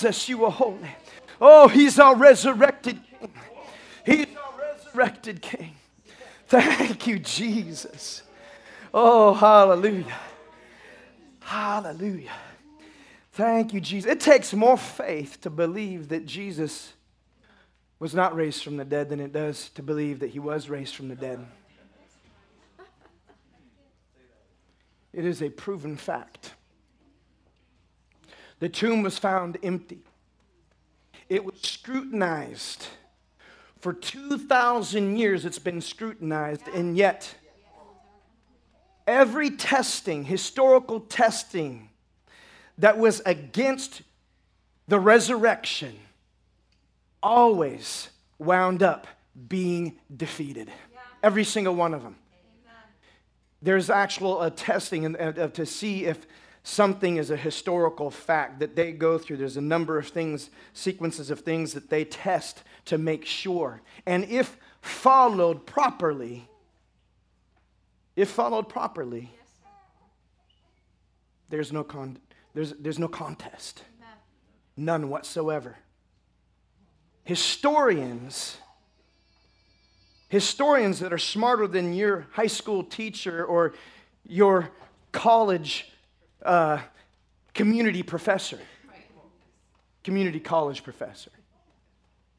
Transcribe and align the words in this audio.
Jesus, 0.00 0.30
you 0.30 0.46
are 0.46 0.50
holy. 0.50 0.96
Oh, 1.42 1.68
he's 1.68 1.98
our 1.98 2.16
resurrected 2.16 2.98
king. 3.20 3.32
He's 4.06 4.26
our 4.34 4.58
resurrected 4.58 5.42
king. 5.42 5.74
Thank 6.48 7.06
you, 7.06 7.18
Jesus. 7.18 8.22
Oh, 8.94 9.34
hallelujah. 9.34 10.16
Hallelujah. 11.40 12.32
Thank 13.32 13.74
you, 13.74 13.80
Jesus. 13.82 14.10
It 14.10 14.20
takes 14.20 14.54
more 14.54 14.78
faith 14.78 15.38
to 15.42 15.50
believe 15.50 16.08
that 16.08 16.24
Jesus 16.24 16.94
was 17.98 18.14
not 18.14 18.34
raised 18.34 18.64
from 18.64 18.78
the 18.78 18.86
dead 18.86 19.10
than 19.10 19.20
it 19.20 19.34
does 19.34 19.68
to 19.74 19.82
believe 19.82 20.20
that 20.20 20.30
he 20.30 20.38
was 20.38 20.70
raised 20.70 20.94
from 20.94 21.08
the 21.08 21.14
dead. 21.14 21.46
It 25.12 25.26
is 25.26 25.42
a 25.42 25.50
proven 25.50 25.98
fact. 25.98 26.54
The 28.60 28.68
tomb 28.68 29.02
was 29.02 29.18
found 29.18 29.58
empty. 29.62 30.04
It 31.28 31.44
was 31.44 31.60
scrutinized. 31.62 32.86
For 33.80 33.94
2,000 33.94 35.16
years, 35.16 35.44
it's 35.46 35.58
been 35.58 35.80
scrutinized, 35.80 36.68
and 36.68 36.96
yet, 36.96 37.34
every 39.06 39.50
testing, 39.50 40.24
historical 40.24 41.00
testing, 41.00 41.88
that 42.76 42.98
was 42.98 43.20
against 43.24 44.02
the 44.88 44.98
resurrection 44.98 45.98
always 47.22 48.08
wound 48.38 48.82
up 48.82 49.06
being 49.48 49.98
defeated. 50.14 50.70
Every 51.22 51.44
single 51.44 51.74
one 51.74 51.94
of 51.94 52.02
them. 52.02 52.16
There's 53.62 53.90
actual 53.90 54.40
uh, 54.40 54.50
testing 54.50 55.14
uh, 55.16 55.48
to 55.48 55.66
see 55.66 56.06
if 56.06 56.26
something 56.62 57.16
is 57.16 57.30
a 57.30 57.36
historical 57.36 58.10
fact 58.10 58.58
that 58.60 58.76
they 58.76 58.92
go 58.92 59.18
through. 59.18 59.38
There's 59.38 59.56
a 59.56 59.62
number 59.62 59.98
of 59.98 60.08
things, 60.08 60.50
sequences 60.72 61.30
of 61.30 61.40
things 61.40 61.72
that 61.74 61.90
they 61.90 62.04
test 62.04 62.62
to 62.86 62.98
make 62.98 63.24
sure. 63.24 63.80
And 64.06 64.24
if 64.24 64.56
followed 64.80 65.66
properly, 65.66 66.48
if 68.16 68.28
followed 68.28 68.68
properly, 68.68 69.32
there's 71.48 71.72
no 71.72 71.82
con- 71.82 72.18
there's, 72.54 72.72
there's 72.74 72.98
no 72.98 73.08
contest, 73.08 73.84
none 74.76 75.08
whatsoever. 75.08 75.76
Historians, 77.24 78.56
historians 80.28 80.98
that 81.00 81.12
are 81.12 81.18
smarter 81.18 81.66
than 81.66 81.92
your 81.92 82.26
high 82.32 82.46
school 82.46 82.82
teacher 82.82 83.44
or 83.44 83.74
your 84.26 84.70
college 85.12 85.90
uh, 86.44 86.78
community 87.54 88.02
professor, 88.02 88.58
community 90.04 90.40
college 90.40 90.82
professor, 90.82 91.30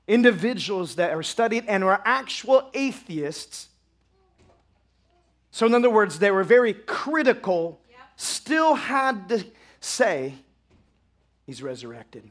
individuals 0.07 0.95
that 0.95 1.11
are 1.11 1.23
studied 1.23 1.65
and 1.67 1.83
are 1.83 2.01
actual 2.05 2.69
atheists. 2.73 3.67
So, 5.51 5.65
in 5.65 5.73
other 5.73 5.89
words, 5.89 6.19
they 6.19 6.31
were 6.31 6.43
very 6.43 6.73
critical, 6.73 7.79
still 8.15 8.75
had 8.75 9.29
to 9.29 9.45
say 9.79 10.35
he's 11.45 11.61
resurrected. 11.61 12.29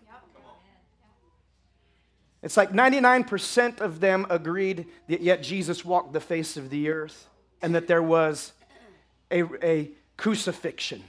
It's 2.43 2.57
like 2.57 2.73
99% 2.73 3.81
of 3.81 4.01
them 4.01 4.27
agreed 4.31 4.87
that 5.09 5.21
yet 5.21 5.43
Jesus 5.43 5.85
walked 5.85 6.15
the 6.15 6.21
face 6.21 6.57
of 6.57 6.71
the 6.71 6.89
earth 6.89 7.29
and 7.61 7.75
that 7.75 7.87
there 7.87 8.03
was 8.03 8.53
a, 9.31 9.45
a 9.63 9.91
crucifixion. 10.17 11.03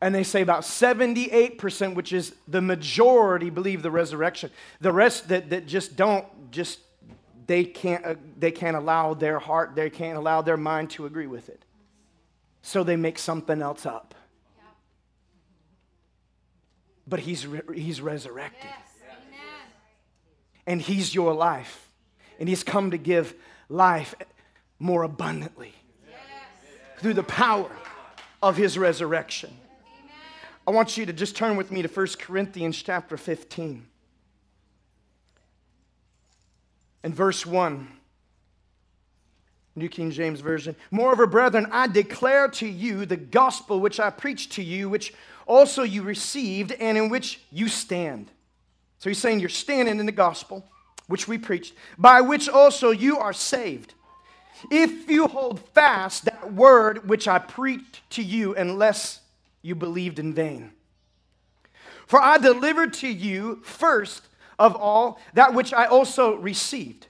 And 0.00 0.14
they 0.14 0.22
say 0.22 0.42
about 0.42 0.62
78%, 0.62 1.94
which 1.94 2.12
is 2.12 2.34
the 2.46 2.60
majority, 2.60 3.50
believe 3.50 3.82
the 3.82 3.90
resurrection. 3.90 4.50
The 4.80 4.92
rest 4.92 5.28
that, 5.28 5.50
that 5.50 5.66
just 5.66 5.96
don't, 5.96 6.24
just 6.52 6.78
they 7.48 7.64
can't, 7.64 8.04
uh, 8.04 8.14
they 8.38 8.52
can't 8.52 8.76
allow 8.76 9.14
their 9.14 9.40
heart, 9.40 9.74
they 9.74 9.90
can't 9.90 10.16
allow 10.16 10.42
their 10.42 10.56
mind 10.56 10.90
to 10.90 11.06
agree 11.06 11.26
with 11.26 11.48
it 11.48 11.64
so 12.62 12.84
they 12.84 12.96
make 12.96 13.18
something 13.18 13.60
else 13.60 13.86
up. 13.86 14.14
But 17.06 17.20
he's, 17.20 17.46
re- 17.46 17.62
he's 17.74 18.00
resurrected. 18.00 18.64
Yes. 18.64 18.88
And 20.66 20.82
he's 20.82 21.14
your 21.14 21.32
life. 21.32 21.88
And 22.38 22.46
he's 22.46 22.62
come 22.62 22.90
to 22.90 22.98
give 22.98 23.34
life 23.70 24.14
more 24.78 25.02
abundantly 25.02 25.72
yes. 26.06 26.20
through 27.00 27.14
the 27.14 27.22
power 27.22 27.70
of 28.42 28.58
his 28.58 28.76
resurrection. 28.76 29.56
I 30.68 30.70
want 30.70 30.98
you 30.98 31.06
to 31.06 31.14
just 31.14 31.34
turn 31.34 31.56
with 31.56 31.72
me 31.72 31.80
to 31.80 31.88
1 31.88 32.06
Corinthians 32.18 32.82
chapter 32.82 33.16
15 33.16 33.86
and 37.02 37.14
verse 37.14 37.46
1. 37.46 37.88
New 39.76 39.88
King 39.88 40.10
James 40.10 40.40
Version. 40.40 40.76
Moreover, 40.90 41.26
brethren, 41.26 41.68
I 41.72 41.86
declare 41.86 42.48
to 42.48 42.66
you 42.66 43.06
the 43.06 43.16
gospel 43.16 43.80
which 43.80 43.98
I 43.98 44.10
preached 44.10 44.52
to 44.52 44.62
you, 44.62 44.90
which 44.90 45.14
also 45.46 45.84
you 45.84 46.02
received, 46.02 46.72
and 46.72 46.98
in 46.98 47.08
which 47.08 47.40
you 47.50 47.68
stand. 47.68 48.30
So 48.98 49.08
he's 49.08 49.16
saying 49.16 49.40
you're 49.40 49.48
standing 49.48 49.98
in 49.98 50.04
the 50.04 50.12
gospel, 50.12 50.68
which 51.06 51.26
we 51.26 51.38
preached, 51.38 51.72
by 51.96 52.20
which 52.20 52.46
also 52.46 52.90
you 52.90 53.16
are 53.16 53.32
saved. 53.32 53.94
If 54.70 55.08
you 55.08 55.28
hold 55.28 55.60
fast 55.70 56.26
that 56.26 56.52
word 56.52 57.08
which 57.08 57.26
I 57.26 57.38
preached 57.38 58.02
to 58.10 58.22
you, 58.22 58.54
unless 58.54 59.20
you 59.68 59.74
believed 59.74 60.18
in 60.18 60.34
vain. 60.34 60.72
For 62.06 62.20
I 62.20 62.38
delivered 62.38 62.94
to 62.94 63.08
you 63.08 63.60
first 63.62 64.22
of 64.58 64.74
all 64.74 65.20
that 65.34 65.54
which 65.54 65.72
I 65.72 65.84
also 65.84 66.36
received 66.36 67.06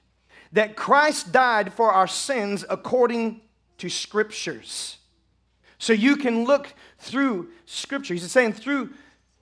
that 0.52 0.76
Christ 0.76 1.30
died 1.32 1.72
for 1.72 1.92
our 1.92 2.06
sins 2.06 2.64
according 2.68 3.42
to 3.78 3.88
scriptures. 3.88 4.98
So 5.78 5.92
you 5.92 6.16
can 6.16 6.44
look 6.44 6.74
through 6.98 7.50
scripture. 7.66 8.14
He's 8.14 8.30
saying 8.30 8.54
through 8.54 8.90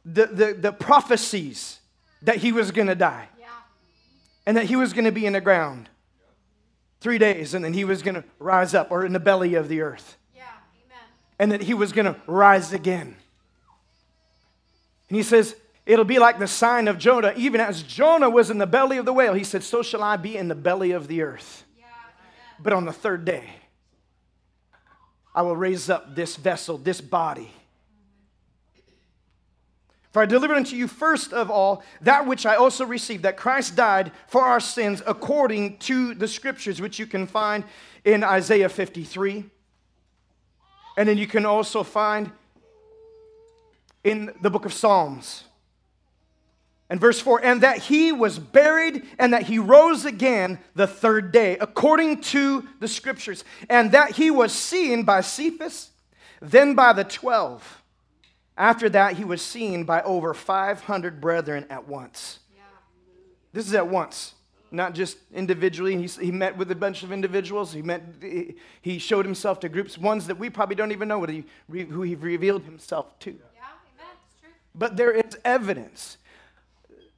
the, 0.05 0.27
the, 0.27 0.55
the 0.55 0.73
prophecies 0.73 1.81
that 2.23 2.37
he 2.37 2.53
was 2.53 2.71
going 2.71 2.89
to 2.89 2.95
die 2.95 3.29
yeah. 3.41 3.47
and 4.45 4.57
that 4.57 4.67
he 4.67 4.77
was 4.77 4.93
going 4.93 5.05
to 5.05 5.13
be 5.13 5.27
in 5.27 5.33
the 5.33 5.41
ground 5.41 5.89
three 7.01 7.19
days 7.19 7.55
and 7.55 7.65
then 7.65 7.73
he 7.73 7.85
was 7.85 8.03
going 8.03 8.15
to 8.15 8.25
rise 8.39 8.75
up 8.75 8.91
or 8.91 9.05
in 9.05 9.13
the 9.13 9.21
belly 9.21 9.55
of 9.55 9.69
the 9.69 9.81
earth. 9.81 10.17
And 11.39 11.53
that 11.53 11.63
he 11.63 11.75
was 11.75 11.93
going 11.93 12.07
to 12.07 12.17
rise 12.27 12.73
again. 12.73 13.17
And 15.09 15.17
he 15.17 15.23
says, 15.23 15.55
It'll 15.87 16.05
be 16.05 16.19
like 16.19 16.41
the 16.41 16.49
sign 16.49 16.89
of 16.89 16.99
Jonah. 16.99 17.33
Even 17.37 17.61
as 17.61 17.83
Jonah 17.83 18.29
was 18.29 18.51
in 18.51 18.59
the 18.59 18.67
belly 18.67 18.99
of 18.99 19.05
the 19.05 19.13
whale, 19.13 19.35
he 19.35 19.45
said, 19.45 19.63
So 19.63 19.83
shall 19.83 20.03
I 20.03 20.17
be 20.17 20.37
in 20.37 20.49
the 20.49 20.55
belly 20.57 20.91
of 20.91 21.07
the 21.07 21.23
earth. 21.23 21.65
But 22.59 22.73
on 22.73 22.85
the 22.85 22.93
third 22.93 23.25
day, 23.25 23.45
I 25.35 25.43
will 25.43 25.57
raise 25.57 25.89
up 25.89 26.17
this 26.17 26.37
vessel, 26.37 26.79
this 26.79 27.01
body. 27.01 27.53
For 30.11 30.23
I 30.23 30.27
delivered 30.27 30.57
unto 30.57 30.77
you 30.77 30.89
first 30.89 31.35
of 31.35 31.51
all 31.51 31.83
that 32.01 32.27
which 32.27 32.47
I 32.47 32.57
also 32.57 32.87
received, 32.87 33.25
that 33.25 33.37
Christ 33.37 33.77
died 33.77 34.13
for 34.29 34.41
our 34.41 34.61
sins 34.61 35.03
according 35.07 35.77
to 35.81 36.15
the 36.15 36.27
scriptures, 36.27 36.81
which 36.81 36.99
you 36.99 37.07
can 37.07 37.27
find 37.27 37.65
in 38.03 38.25
Isaiah 38.25 38.71
53. 38.71 39.45
And 40.97 41.09
then 41.09 41.19
you 41.19 41.27
can 41.27 41.45
also 41.45 41.83
find 41.83 42.31
in 44.05 44.33
the 44.41 44.51
book 44.51 44.65
of 44.65 44.73
Psalms. 44.73 45.45
And 46.89 47.01
verse 47.01 47.19
4 47.19 47.45
and 47.45 47.63
that 47.63 47.79
he 47.79 48.13
was 48.13 48.39
buried 48.39 49.05
and 49.19 49.33
that 49.33 49.43
he 49.43 49.59
rose 49.59 50.05
again 50.05 50.61
the 50.77 50.87
third 50.87 51.33
day, 51.33 51.59
according 51.59 52.21
to 52.23 52.69
the 52.79 52.87
scriptures, 52.87 53.45
and 53.69 53.91
that 53.91 54.13
he 54.13 54.31
was 54.31 54.53
seen 54.53 55.03
by 55.03 55.21
Cephas, 55.21 55.91
then 56.41 56.75
by 56.75 56.93
the 56.93 57.03
twelve. 57.03 57.83
After 58.57 58.89
that, 58.91 59.17
he 59.17 59.25
was 59.25 59.43
seen 59.43 59.83
by 59.83 60.01
over 60.03 60.33
500 60.33 61.21
brethren 61.21 61.67
at 61.69 61.89
once. 61.89 62.39
Yeah. 62.55 62.63
This 63.53 63.67
is 63.67 63.75
at 63.75 63.89
once, 63.89 64.35
not 64.77 64.95
just 64.95 65.19
individually. 65.35 65.97
He, 65.97 66.07
he 66.27 66.31
met 66.31 66.57
with 66.57 66.71
a 66.71 66.75
bunch 66.75 67.03
of 67.03 67.11
individuals. 67.11 67.73
He, 67.73 67.83
met, 67.83 68.03
he 68.83 68.99
showed 68.99 69.25
himself 69.25 69.61
to 69.61 69.69
groups, 69.69 69.99
ones 69.99 70.27
that 70.27 70.39
we 70.39 70.51
probably 70.51 70.77
don't 70.77 70.93
even 70.93 71.09
know 71.09 71.19
what 71.19 71.31
he, 71.31 71.45
who 71.69 72.03
he 72.03 72.15
revealed 72.15 72.63
himself 72.63 73.19
to. 73.21 73.31
Yeah, 73.31 73.63
amen. 73.97 74.55
But 74.75 74.97
there 74.97 75.13
is 75.13 75.37
evidence 75.45 76.19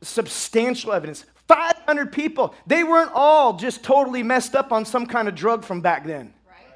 substantial 0.03 0.93
evidence. 0.93 1.25
500 1.47 2.13
people. 2.13 2.55
They 2.67 2.85
weren't 2.85 3.11
all 3.15 3.55
just 3.55 3.83
totally 3.83 4.23
messed 4.23 4.55
up 4.55 4.73
on 4.73 4.85
some 4.85 5.07
kind 5.07 5.29
of 5.29 5.35
drug 5.35 5.65
from 5.65 5.81
back 5.81 6.07
then. 6.07 6.35
Right. 6.47 6.67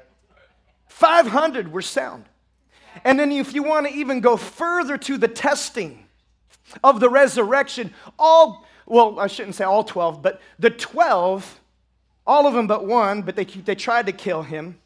500 0.87 1.71
were 1.71 1.81
sound. 1.81 2.25
And 3.03 3.19
then, 3.19 3.31
if 3.31 3.53
you 3.53 3.63
want 3.63 3.87
to 3.87 3.93
even 3.93 4.19
go 4.19 4.37
further 4.37 4.97
to 4.99 5.17
the 5.17 5.27
testing 5.27 6.05
of 6.83 6.99
the 6.99 7.09
resurrection, 7.09 7.93
all, 8.19 8.65
well, 8.85 9.19
I 9.19 9.27
shouldn't 9.27 9.55
say 9.55 9.63
all 9.63 9.83
12, 9.83 10.21
but 10.21 10.41
the 10.59 10.69
12, 10.69 11.59
all 12.25 12.47
of 12.47 12.53
them 12.53 12.67
but 12.67 12.85
one, 12.85 13.21
but 13.21 13.35
they, 13.35 13.45
they 13.45 13.75
tried 13.75 14.05
to 14.07 14.11
kill 14.11 14.43
him. 14.43 14.79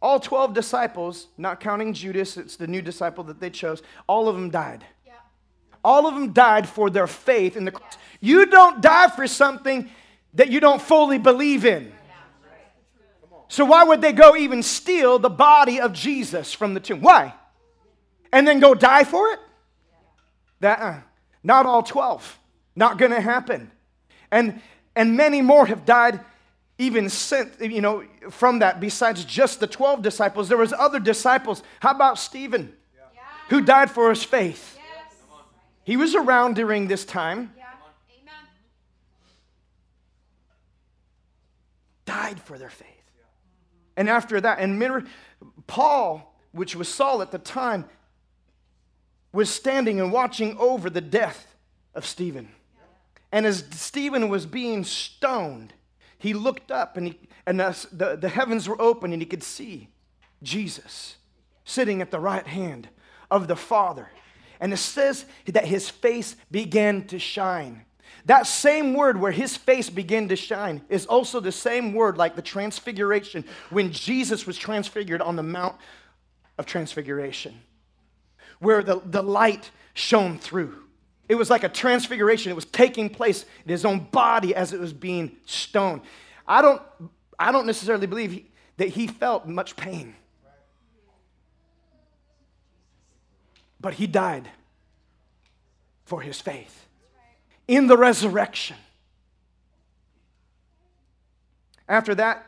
All 0.00 0.20
12 0.20 0.54
disciples, 0.54 1.28
not 1.38 1.60
counting 1.60 1.92
Judas, 1.92 2.36
it's 2.36 2.56
the 2.56 2.66
new 2.66 2.82
disciple 2.82 3.24
that 3.24 3.40
they 3.40 3.50
chose, 3.50 3.82
all 4.06 4.28
of 4.28 4.34
them 4.34 4.50
died. 4.50 4.84
All 5.86 6.08
of 6.08 6.14
them 6.14 6.32
died 6.32 6.68
for 6.68 6.90
their 6.90 7.06
faith 7.06 7.56
in 7.56 7.64
the 7.64 7.70
cross. 7.70 7.96
You 8.20 8.46
don't 8.46 8.80
die 8.80 9.08
for 9.08 9.28
something 9.28 9.88
that 10.34 10.50
you 10.50 10.58
don't 10.58 10.82
fully 10.82 11.16
believe 11.16 11.64
in. 11.64 11.92
So, 13.48 13.64
why 13.64 13.84
would 13.84 14.00
they 14.00 14.12
go 14.12 14.36
even 14.36 14.64
steal 14.64 15.20
the 15.20 15.30
body 15.30 15.80
of 15.80 15.92
Jesus 15.92 16.52
from 16.52 16.74
the 16.74 16.80
tomb? 16.80 17.00
Why? 17.00 17.32
And 18.32 18.48
then 18.48 18.58
go 18.58 18.74
die 18.74 19.04
for 19.04 19.28
it? 19.28 19.38
That, 20.58 20.80
uh, 20.80 21.00
not 21.44 21.66
all 21.66 21.84
12. 21.84 22.38
Not 22.76 22.98
going 22.98 23.10
to 23.10 23.20
happen. 23.20 23.70
And, 24.30 24.60
and 24.94 25.16
many 25.16 25.42
more 25.42 25.66
have 25.66 25.84
died 25.84 26.20
even 26.78 27.08
since, 27.08 27.58
you 27.58 27.80
know, 27.80 28.04
from 28.30 28.58
that, 28.58 28.80
besides 28.80 29.24
just 29.24 29.60
the 29.60 29.66
12 29.66 30.02
disciples. 30.02 30.48
There 30.48 30.58
was 30.58 30.74
other 30.74 31.00
disciples. 31.00 31.62
How 31.80 31.92
about 31.92 32.18
Stephen, 32.18 32.74
yeah. 32.94 33.22
who 33.48 33.62
died 33.62 33.90
for 33.90 34.10
his 34.10 34.22
faith? 34.22 34.76
Yes. 34.76 35.14
He 35.84 35.96
was 35.96 36.14
around 36.14 36.54
during 36.54 36.86
this 36.86 37.04
time. 37.04 37.54
Yeah. 37.56 37.64
Died 42.04 42.40
for 42.40 42.56
their 42.56 42.70
faith. 42.70 42.86
And 43.96 44.08
after 44.08 44.40
that, 44.40 44.58
and 44.58 45.08
Paul, 45.66 46.38
which 46.52 46.76
was 46.76 46.88
Saul 46.88 47.22
at 47.22 47.30
the 47.30 47.38
time, 47.38 47.86
was 49.32 49.50
standing 49.50 50.00
and 50.00 50.12
watching 50.12 50.56
over 50.58 50.88
the 50.88 51.00
death 51.00 51.56
of 51.94 52.06
Stephen. 52.06 52.48
And 53.32 53.44
as 53.46 53.64
Stephen 53.72 54.28
was 54.28 54.46
being 54.46 54.84
stoned, 54.84 55.72
he 56.18 56.32
looked 56.32 56.70
up 56.70 56.96
and, 56.96 57.08
he, 57.08 57.20
and 57.46 57.60
the, 57.60 57.86
the, 57.92 58.16
the 58.16 58.28
heavens 58.28 58.68
were 58.68 58.80
open 58.80 59.12
and 59.12 59.20
he 59.20 59.26
could 59.26 59.42
see 59.42 59.88
Jesus 60.42 61.16
sitting 61.64 62.00
at 62.00 62.10
the 62.10 62.20
right 62.20 62.46
hand 62.46 62.88
of 63.30 63.48
the 63.48 63.56
Father. 63.56 64.08
And 64.60 64.72
it 64.72 64.78
says 64.78 65.26
that 65.46 65.66
his 65.66 65.90
face 65.90 66.36
began 66.50 67.06
to 67.08 67.18
shine. 67.18 67.84
That 68.24 68.46
same 68.46 68.94
word 68.94 69.20
where 69.20 69.32
his 69.32 69.56
face 69.56 69.90
began 69.90 70.28
to 70.28 70.36
shine 70.36 70.82
is 70.88 71.06
also 71.06 71.40
the 71.40 71.52
same 71.52 71.92
word 71.92 72.16
like 72.16 72.34
the 72.34 72.42
transfiguration 72.42 73.44
when 73.70 73.92
Jesus 73.92 74.46
was 74.46 74.56
transfigured 74.56 75.20
on 75.20 75.36
the 75.36 75.42
Mount 75.42 75.76
of 76.58 76.66
Transfiguration, 76.66 77.60
where 78.58 78.82
the, 78.82 79.00
the 79.04 79.22
light 79.22 79.70
shone 79.94 80.38
through. 80.38 80.85
It 81.28 81.34
was 81.34 81.50
like 81.50 81.64
a 81.64 81.68
transfiguration. 81.68 82.50
It 82.52 82.54
was 82.54 82.64
taking 82.66 83.10
place 83.10 83.44
in 83.64 83.70
his 83.70 83.84
own 83.84 84.00
body 84.10 84.54
as 84.54 84.72
it 84.72 84.80
was 84.80 84.92
being 84.92 85.36
stoned. 85.44 86.02
I 86.46 86.62
don't, 86.62 86.80
I 87.38 87.52
don't 87.52 87.66
necessarily 87.66 88.06
believe 88.06 88.32
he, 88.32 88.46
that 88.76 88.88
he 88.88 89.06
felt 89.06 89.46
much 89.46 89.76
pain. 89.76 90.14
But 93.80 93.94
he 93.94 94.06
died 94.06 94.48
for 96.04 96.20
his 96.20 96.40
faith 96.40 96.86
in 97.68 97.88
the 97.88 97.96
resurrection. 97.96 98.76
After 101.88 102.14
that, 102.14 102.46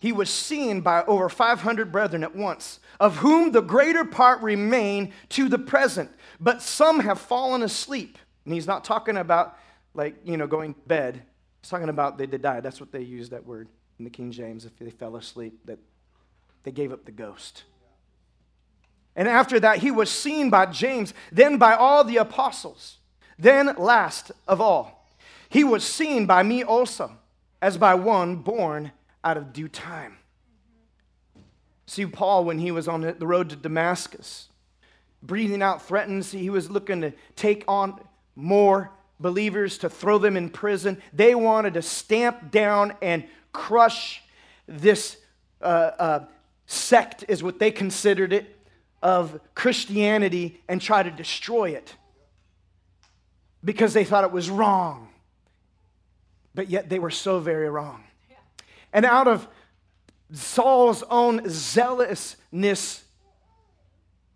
he 0.00 0.12
was 0.12 0.30
seen 0.30 0.80
by 0.80 1.04
over 1.04 1.28
500 1.28 1.92
brethren 1.92 2.24
at 2.24 2.34
once, 2.34 2.80
of 2.98 3.18
whom 3.18 3.52
the 3.52 3.60
greater 3.60 4.04
part 4.04 4.40
remain 4.42 5.12
to 5.28 5.48
the 5.48 5.58
present, 5.58 6.10
but 6.40 6.62
some 6.62 7.00
have 7.00 7.20
fallen 7.20 7.62
asleep. 7.62 8.18
And 8.44 8.54
he's 8.54 8.66
not 8.66 8.82
talking 8.82 9.18
about, 9.18 9.58
like, 9.94 10.16
you 10.24 10.38
know, 10.38 10.46
going 10.46 10.72
to 10.72 10.80
bed. 10.80 11.22
He's 11.60 11.70
talking 11.70 11.90
about 11.90 12.16
they 12.16 12.26
did 12.26 12.40
die. 12.40 12.60
That's 12.60 12.80
what 12.80 12.90
they 12.90 13.02
use 13.02 13.28
that 13.28 13.46
word 13.46 13.68
in 13.98 14.04
the 14.04 14.10
King 14.10 14.32
James, 14.32 14.64
if 14.64 14.76
they 14.78 14.90
fell 14.90 15.16
asleep, 15.16 15.60
that 15.66 15.78
they 16.62 16.72
gave 16.72 16.92
up 16.92 17.04
the 17.04 17.12
ghost. 17.12 17.64
And 19.14 19.28
after 19.28 19.60
that, 19.60 19.78
he 19.78 19.90
was 19.90 20.10
seen 20.10 20.48
by 20.48 20.66
James, 20.66 21.12
then 21.30 21.58
by 21.58 21.74
all 21.74 22.04
the 22.04 22.16
apostles. 22.16 22.96
Then, 23.38 23.74
last 23.76 24.32
of 24.48 24.62
all, 24.62 25.06
he 25.50 25.62
was 25.62 25.84
seen 25.84 26.24
by 26.24 26.42
me 26.42 26.62
also, 26.62 27.12
as 27.60 27.76
by 27.76 27.94
one 27.94 28.36
born 28.36 28.92
out 29.24 29.36
of 29.36 29.52
due 29.52 29.68
time. 29.68 30.16
See, 31.86 32.06
Paul, 32.06 32.44
when 32.44 32.58
he 32.58 32.70
was 32.70 32.86
on 32.88 33.00
the 33.00 33.26
road 33.26 33.50
to 33.50 33.56
Damascus, 33.56 34.48
breathing 35.22 35.62
out 35.62 35.82
threats, 35.82 36.30
he 36.30 36.48
was 36.48 36.70
looking 36.70 37.00
to 37.00 37.12
take 37.36 37.64
on 37.66 38.00
more 38.36 38.92
believers, 39.18 39.78
to 39.78 39.90
throw 39.90 40.18
them 40.18 40.36
in 40.36 40.48
prison. 40.50 41.02
They 41.12 41.34
wanted 41.34 41.74
to 41.74 41.82
stamp 41.82 42.50
down 42.50 42.94
and 43.02 43.24
crush 43.52 44.22
this 44.66 45.16
uh, 45.60 45.64
uh, 45.98 46.24
sect, 46.66 47.24
is 47.28 47.42
what 47.42 47.58
they 47.58 47.70
considered 47.70 48.32
it, 48.32 48.56
of 49.02 49.40
Christianity 49.54 50.60
and 50.68 50.80
try 50.80 51.02
to 51.02 51.10
destroy 51.10 51.70
it 51.70 51.94
because 53.64 53.92
they 53.94 54.04
thought 54.04 54.24
it 54.24 54.32
was 54.32 54.48
wrong. 54.48 55.08
But 56.54 56.70
yet 56.70 56.88
they 56.88 56.98
were 56.98 57.10
so 57.10 57.40
very 57.40 57.68
wrong. 57.68 58.04
And 58.92 59.04
out 59.04 59.28
of 59.28 59.46
Saul's 60.32 61.02
own 61.10 61.48
zealousness, 61.48 63.04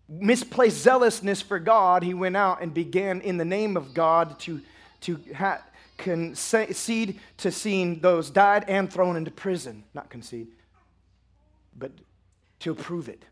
misplaced 0.09 0.77
zealousness 0.77 1.41
for 1.41 1.59
God, 1.59 2.03
he 2.03 2.13
went 2.13 2.35
out 2.37 2.61
and 2.61 2.73
began 2.73 3.21
in 3.21 3.37
the 3.37 3.45
name 3.45 3.77
of 3.77 3.93
God 3.93 4.39
to, 4.41 4.61
to 5.01 5.19
ha- 5.35 5.61
concede 5.97 7.19
to 7.37 7.51
seeing 7.51 7.99
those 7.99 8.29
died 8.29 8.65
and 8.67 8.91
thrown 8.91 9.15
into 9.15 9.31
prison. 9.31 9.83
Not 9.93 10.09
concede, 10.09 10.47
but 11.77 11.91
to 12.59 12.71
approve 12.71 13.09
it. 13.09 13.23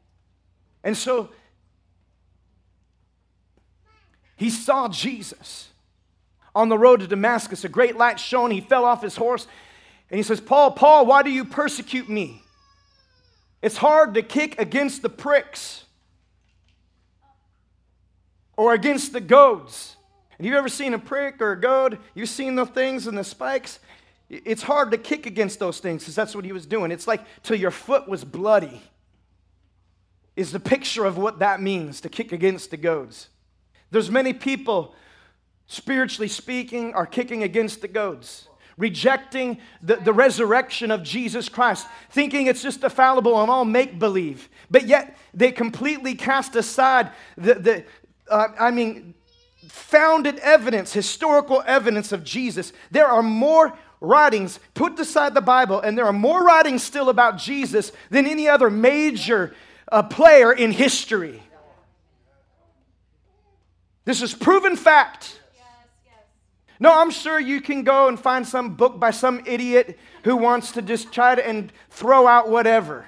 And 0.84 0.98
so 0.98 1.30
he 4.36 4.50
saw 4.50 4.88
Jesus 4.88 5.70
on 6.56 6.70
the 6.70 6.78
road 6.78 7.00
to 7.00 7.08
Damascus. 7.08 7.64
A 7.64 7.70
great 7.70 7.98
light 7.98 8.20
shone. 8.20 8.52
He 8.52 8.62
fell 8.62 8.86
off 8.86 9.02
his 9.02 9.16
horse 9.16 9.48
and 10.13 10.19
he 10.19 10.24
says, 10.24 10.39
Paul, 10.39 10.69
Paul, 10.69 11.07
why 11.07 11.24
do 11.24 11.31
you 11.31 11.44
persecute 11.44 12.07
me? 12.07 12.44
It's 13.63 13.77
hard 13.77 14.13
to 14.13 14.21
kick 14.21 14.62
against 14.62 15.01
the 15.01 15.10
pricks 15.10 15.86
or 18.56 18.75
against 18.75 19.12
the 19.12 19.19
goads. 19.19 19.95
Have 20.38 20.45
you 20.45 20.56
ever 20.56 20.69
seen 20.69 20.94
a 20.94 21.00
prick 21.00 21.42
or 21.42 21.54
a 21.54 21.60
goad? 21.60 21.98
You've 22.13 22.30
seen 22.30 22.54
the 22.54 22.68
things 22.68 23.07
and 23.07 23.18
the 23.18 23.24
spikes? 23.24 23.80
It's 24.30 24.62
hard 24.62 24.92
to 24.92 25.00
kick 25.00 25.25
against 25.25 25.57
those 25.57 25.80
things 25.80 26.04
because 26.04 26.13
that's 26.13 26.36
what 26.36 26.45
he 26.45 26.51
was 26.51 26.68
doing. 26.68 26.92
It's 26.92 27.07
like 27.07 27.21
till 27.42 27.57
your 27.57 27.71
foot 27.71 28.07
was 28.07 28.24
bloody, 28.24 28.83
is 30.36 30.51
the 30.51 30.60
picture 30.60 31.06
of 31.06 31.18
what 31.18 31.39
that 31.39 31.60
means 31.60 32.01
to 32.01 32.10
kick 32.10 32.31
against 32.31 32.69
the 32.69 32.77
goads. 32.77 33.30
There's 33.89 34.12
many 34.12 34.33
people, 34.33 34.94
spiritually 35.65 36.27
speaking, 36.27 36.93
are 36.93 37.08
kicking 37.08 37.41
against 37.41 37.82
the 37.82 37.88
goads 37.88 38.48
rejecting 38.77 39.60
the, 39.82 39.96
the 39.98 40.13
resurrection 40.13 40.92
of 40.92 41.03
Jesus 41.03 41.50
Christ, 41.50 41.88
thinking 42.10 42.48
it's 42.48 42.62
just 42.62 42.84
a 42.84 42.89
fallible 42.89 43.42
and 43.42 43.50
all 43.50 43.65
make 43.65 44.00
believe. 44.00 44.50
But 44.70 44.88
yet 44.88 45.18
they 45.34 45.51
completely 45.51 46.15
cast 46.15 46.56
aside 46.56 47.12
the, 47.38 47.56
the 47.56 47.86
uh, 48.30 48.48
I 48.60 48.72
mean, 48.72 49.13
founded 49.68 50.39
evidence, 50.39 50.94
historical 50.94 51.63
evidence 51.65 52.12
of 52.12 52.24
Jesus. 52.24 52.74
There 52.92 53.08
are 53.08 53.24
more 53.24 53.77
writings, 54.01 54.60
put 54.74 55.00
aside 55.00 55.34
the 55.34 55.42
Bible, 55.42 55.80
and 55.80 55.98
there 55.98 56.06
are 56.06 56.13
more 56.13 56.44
writings 56.44 56.84
still 56.84 57.10
about 57.10 57.38
Jesus 57.38 57.92
than 58.10 58.27
any 58.27 58.48
other 58.48 58.70
major 58.70 59.56
uh, 59.92 60.03
player 60.03 60.51
in 60.51 60.72
history. 60.72 61.42
This 64.06 64.22
is 64.22 64.34
proven 64.34 64.75
fact. 64.75 65.39
No, 66.84 66.94
I'm 66.94 67.12
sure 67.12 67.40
you 67.40 67.62
can 67.62 67.84
go 67.84 68.10
and 68.10 68.20
find 68.20 68.46
some 68.46 68.75
book 68.75 69.00
by 69.00 69.12
some 69.12 69.42
idiot 69.46 69.98
who 70.25 70.36
wants 70.36 70.74
to 70.74 70.82
just 70.82 71.13
try 71.13 71.34
to 71.34 71.48
and 71.48 71.72
throw 71.90 72.28
out 72.28 72.50
whatever. 72.50 73.06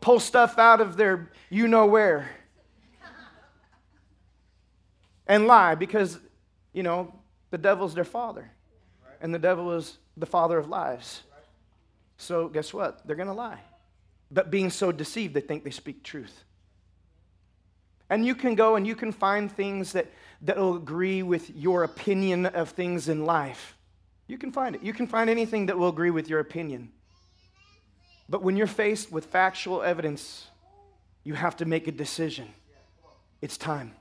Pull 0.00 0.18
stuff 0.18 0.58
out 0.58 0.80
of 0.80 0.96
their 0.96 1.30
you 1.50 1.68
know 1.68 1.84
where. 1.84 2.30
And 5.26 5.46
lie 5.46 5.74
because, 5.74 6.18
you 6.72 6.82
know, 6.82 7.12
the 7.50 7.58
devil's 7.58 7.94
their 7.94 8.02
father. 8.02 8.50
And 9.20 9.34
the 9.34 9.38
devil 9.38 9.72
is 9.72 9.98
the 10.16 10.24
father 10.24 10.56
of 10.56 10.70
lies. 10.70 11.20
So 12.16 12.48
guess 12.48 12.72
what? 12.72 13.06
They're 13.06 13.14
going 13.14 13.28
to 13.28 13.34
lie. 13.34 13.60
But 14.30 14.50
being 14.50 14.70
so 14.70 14.90
deceived, 14.90 15.34
they 15.34 15.42
think 15.42 15.64
they 15.64 15.70
speak 15.70 16.02
truth. 16.02 16.44
And 18.12 18.26
you 18.26 18.34
can 18.34 18.54
go 18.54 18.76
and 18.76 18.86
you 18.86 18.94
can 18.94 19.10
find 19.10 19.50
things 19.50 19.92
that 19.92 20.06
that 20.42 20.58
will 20.58 20.76
agree 20.76 21.22
with 21.22 21.48
your 21.56 21.82
opinion 21.82 22.44
of 22.44 22.68
things 22.68 23.08
in 23.08 23.24
life. 23.24 23.74
You 24.26 24.36
can 24.36 24.52
find 24.52 24.74
it. 24.74 24.82
You 24.82 24.92
can 24.92 25.06
find 25.06 25.30
anything 25.30 25.66
that 25.66 25.78
will 25.78 25.88
agree 25.88 26.10
with 26.10 26.28
your 26.28 26.40
opinion. 26.40 26.90
But 28.28 28.42
when 28.42 28.58
you're 28.58 28.66
faced 28.66 29.10
with 29.10 29.24
factual 29.24 29.82
evidence, 29.82 30.48
you 31.24 31.32
have 31.32 31.56
to 31.56 31.64
make 31.64 31.88
a 31.88 31.92
decision. 31.92 32.48
It's 33.40 33.56
time. 33.56 33.92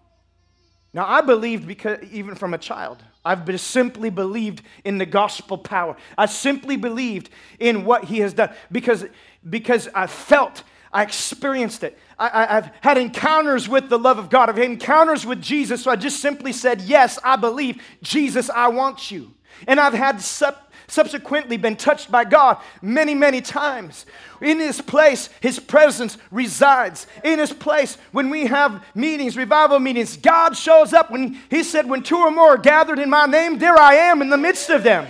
Now, 0.94 1.06
I 1.08 1.22
believed 1.22 1.66
because 1.66 2.00
even 2.12 2.36
from 2.36 2.54
a 2.54 2.58
child, 2.58 3.02
I've 3.24 3.46
just 3.46 3.68
simply 3.68 4.10
believed 4.10 4.62
in 4.84 4.98
the 4.98 5.06
gospel 5.06 5.58
power. 5.58 5.96
I 6.18 6.26
simply 6.26 6.76
believed 6.76 7.30
in 7.60 7.86
what 7.86 8.04
he 8.06 8.20
has 8.20 8.34
done 8.34 8.54
because, 8.70 9.06
because 9.50 9.88
I 9.96 10.08
felt, 10.08 10.64
I 10.94 11.04
experienced 11.04 11.84
it. 11.84 11.98
I, 12.20 12.46
have 12.46 12.74
had 12.82 12.98
encounters 12.98 13.68
with 13.68 13.90
the 13.90 13.98
love 13.98 14.20
of 14.20 14.30
God. 14.30 14.50
I've 14.50 14.58
had 14.58 14.66
encounters 14.66 15.26
with 15.26 15.42
Jesus. 15.42 15.84
So 15.84 15.92
I 15.92 15.96
just 15.96 16.20
simply 16.20 16.54
said, 16.54 16.82
Yes, 16.82 17.18
I 17.24 17.36
believe. 17.36 17.82
Jesus, 18.04 18.50
I 18.50 18.68
want 18.68 19.10
you. 19.10 19.34
And 19.68 19.80
I've 19.80 19.94
had 19.94 20.22
subsequently 20.22 21.58
been 21.58 21.76
touched 21.76 22.12
by 22.12 22.26
God 22.26 22.58
many, 22.82 23.16
many 23.16 23.42
times. 23.42 24.06
In 24.42 24.60
His 24.60 24.82
place, 24.82 25.30
His 25.40 25.60
presence 25.60 26.18
resides. 26.30 27.08
In 27.24 27.40
His 27.40 27.54
place, 27.54 27.98
when 28.12 28.30
we 28.30 28.48
have 28.48 28.84
meetings, 28.94 29.38
revival 29.38 29.80
meetings, 29.80 30.18
God 30.18 30.56
shows 30.56 30.94
up. 30.94 31.10
When 31.10 31.40
He 31.50 31.64
said, 31.64 31.90
When 31.90 32.04
two 32.04 32.18
or 32.18 32.32
more 32.32 32.50
are 32.50 32.58
gathered 32.58 33.00
in 33.00 33.10
my 33.10 33.26
name, 33.26 33.58
there 33.58 33.78
I 33.78 33.96
am 33.96 34.22
in 34.22 34.30
the 34.30 34.38
midst 34.38 34.70
of 34.70 34.84
them. 34.84 35.08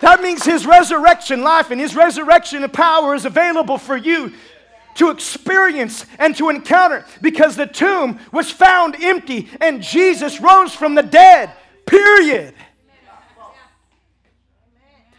That 0.00 0.20
means 0.20 0.44
His 0.44 0.66
resurrection 0.66 1.42
life 1.42 1.70
and 1.70 1.80
His 1.80 1.94
resurrection 1.94 2.68
power 2.70 3.14
is 3.14 3.24
available 3.24 3.78
for 3.78 3.96
you 3.96 4.32
to 4.94 5.10
experience 5.10 6.06
and 6.18 6.36
to 6.36 6.48
encounter 6.48 7.04
because 7.20 7.56
the 7.56 7.66
tomb 7.66 8.18
was 8.32 8.50
found 8.50 8.96
empty 9.02 9.48
and 9.60 9.82
Jesus 9.82 10.40
rose 10.40 10.74
from 10.74 10.94
the 10.94 11.02
dead. 11.02 11.50
Period. 11.86 12.54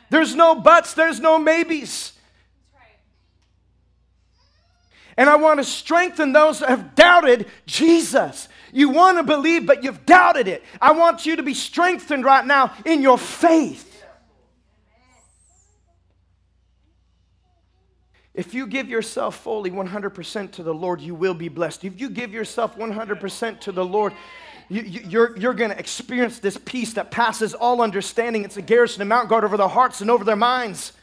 There's 0.10 0.36
no 0.36 0.56
buts, 0.56 0.94
there's 0.94 1.20
no 1.20 1.40
maybes. 1.40 2.14
And 5.18 5.30
I 5.30 5.36
want 5.36 5.60
to 5.60 5.64
strengthen 5.64 6.34
those 6.34 6.60
that 6.60 6.70
have 6.70 6.96
doubted 6.96 7.48
Jesus. 7.66 8.48
You 8.72 8.90
want 8.90 9.18
to 9.18 9.24
believe, 9.24 9.68
but 9.68 9.84
you've 9.84 10.06
doubted 10.06 10.48
it. 10.48 10.64
I 10.82 10.92
want 10.92 11.26
you 11.26 11.36
to 11.36 11.44
be 11.44 11.54
strengthened 11.54 12.26
right 12.26 12.46
now 12.46 12.74
in 12.86 13.02
your 13.02 13.18
faith. 13.18 13.93
If 18.34 18.56
you 18.56 18.66
give 18.66 18.90
yourself 18.90 19.38
fully 19.38 19.70
100% 19.70 20.52
to 20.54 20.64
the 20.64 20.74
Lord, 20.74 21.02
you 21.02 21.14
will 21.14 21.36
be 21.36 21.50
blessed. 21.50 21.84
If 21.84 22.02
you 22.02 22.10
give 22.10 22.34
yourself 22.34 22.76
100% 22.76 23.60
to 23.62 23.72
the 23.72 23.86
Lord, 23.86 24.14
you, 24.70 24.82
are 24.82 24.86
you're, 24.86 25.38
you're 25.38 25.54
going 25.54 25.70
to 25.70 25.78
experience 25.78 26.40
this 26.40 26.58
peace 26.58 26.94
that 26.94 27.12
passes 27.12 27.54
all 27.54 27.82
understanding. 27.82 28.44
It's 28.44 28.58
a 28.58 28.62
garrison 28.62 29.02
and 29.02 29.10
mount 29.10 29.30
guard 29.30 29.44
over 29.44 29.56
their 29.56 29.68
hearts 29.68 30.02
and 30.02 30.10
over 30.10 30.24
their 30.24 30.36
minds. 30.36 30.94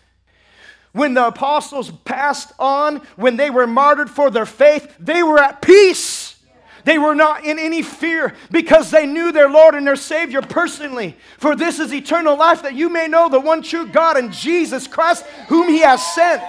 When 0.93 1.15
the 1.15 1.29
apostles 1.29 1.93
passed 2.05 2.53
on, 2.59 2.97
when 3.15 3.37
they 3.37 3.49
were 3.49 3.69
martyred 3.69 4.11
for 4.11 4.29
their 4.29 4.47
faith, 4.47 4.93
they 4.99 5.23
were 5.23 5.39
at 5.39 5.63
peace. 5.63 6.37
They 6.85 6.99
were 6.99 7.15
not 7.15 7.45
in 7.45 7.61
any 7.61 7.83
fear 7.83 8.35
because 8.51 8.91
they 8.91 9.07
knew 9.07 9.31
their 9.31 9.51
Lord 9.51 9.77
and 9.77 9.87
their 9.87 9.95
Savior 9.95 10.43
personally. 10.43 11.17
For 11.39 11.55
this 11.55 11.79
is 11.79 11.95
eternal 11.95 12.37
life 12.37 12.63
that 12.63 12.75
you 12.75 12.89
may 12.89 13.07
know 13.07 13.29
the 13.29 13.39
one 13.39 13.63
true 13.63 13.87
God 13.87 14.17
and 14.17 14.33
Jesus 14.33 14.89
Christ, 14.89 15.25
whom 15.49 15.69
He 15.69 15.81
has 15.81 16.05
sent. 16.15 16.43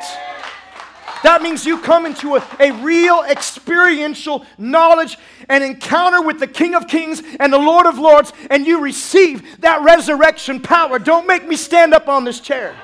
That 1.24 1.42
means 1.42 1.66
you 1.66 1.80
come 1.80 2.06
into 2.06 2.36
a, 2.36 2.44
a 2.60 2.72
real 2.72 3.24
experiential 3.30 4.46
knowledge 4.58 5.18
and 5.50 5.64
encounter 5.64 6.22
with 6.22 6.40
the 6.40 6.48
King 6.48 6.74
of 6.74 6.88
Kings 6.88 7.22
and 7.40 7.54
the 7.54 7.60
Lord 7.60 7.86
of 7.86 8.00
Lords, 8.00 8.34
and 8.50 8.66
you 8.66 8.82
receive 8.82 9.62
that 9.62 9.82
resurrection 9.84 10.60
power. 10.62 10.98
Don't 10.98 11.28
make 11.28 11.48
me 11.48 11.56
stand 11.56 11.94
up 11.94 12.08
on 12.08 12.24
this 12.24 12.40
chair. 12.40 12.76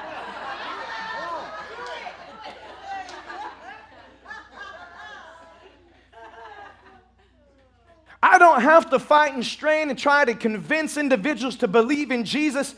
I 8.22 8.40
don't 8.40 8.62
have 8.62 8.90
to 8.90 9.00
fight 9.00 9.34
and 9.34 9.46
strain 9.46 9.90
and 9.90 9.98
try 9.98 10.26
to 10.26 10.34
convince 10.34 10.98
individuals 10.98 11.56
to 11.58 11.68
believe 11.68 12.12
in 12.12 12.26
Jesus 12.26 12.76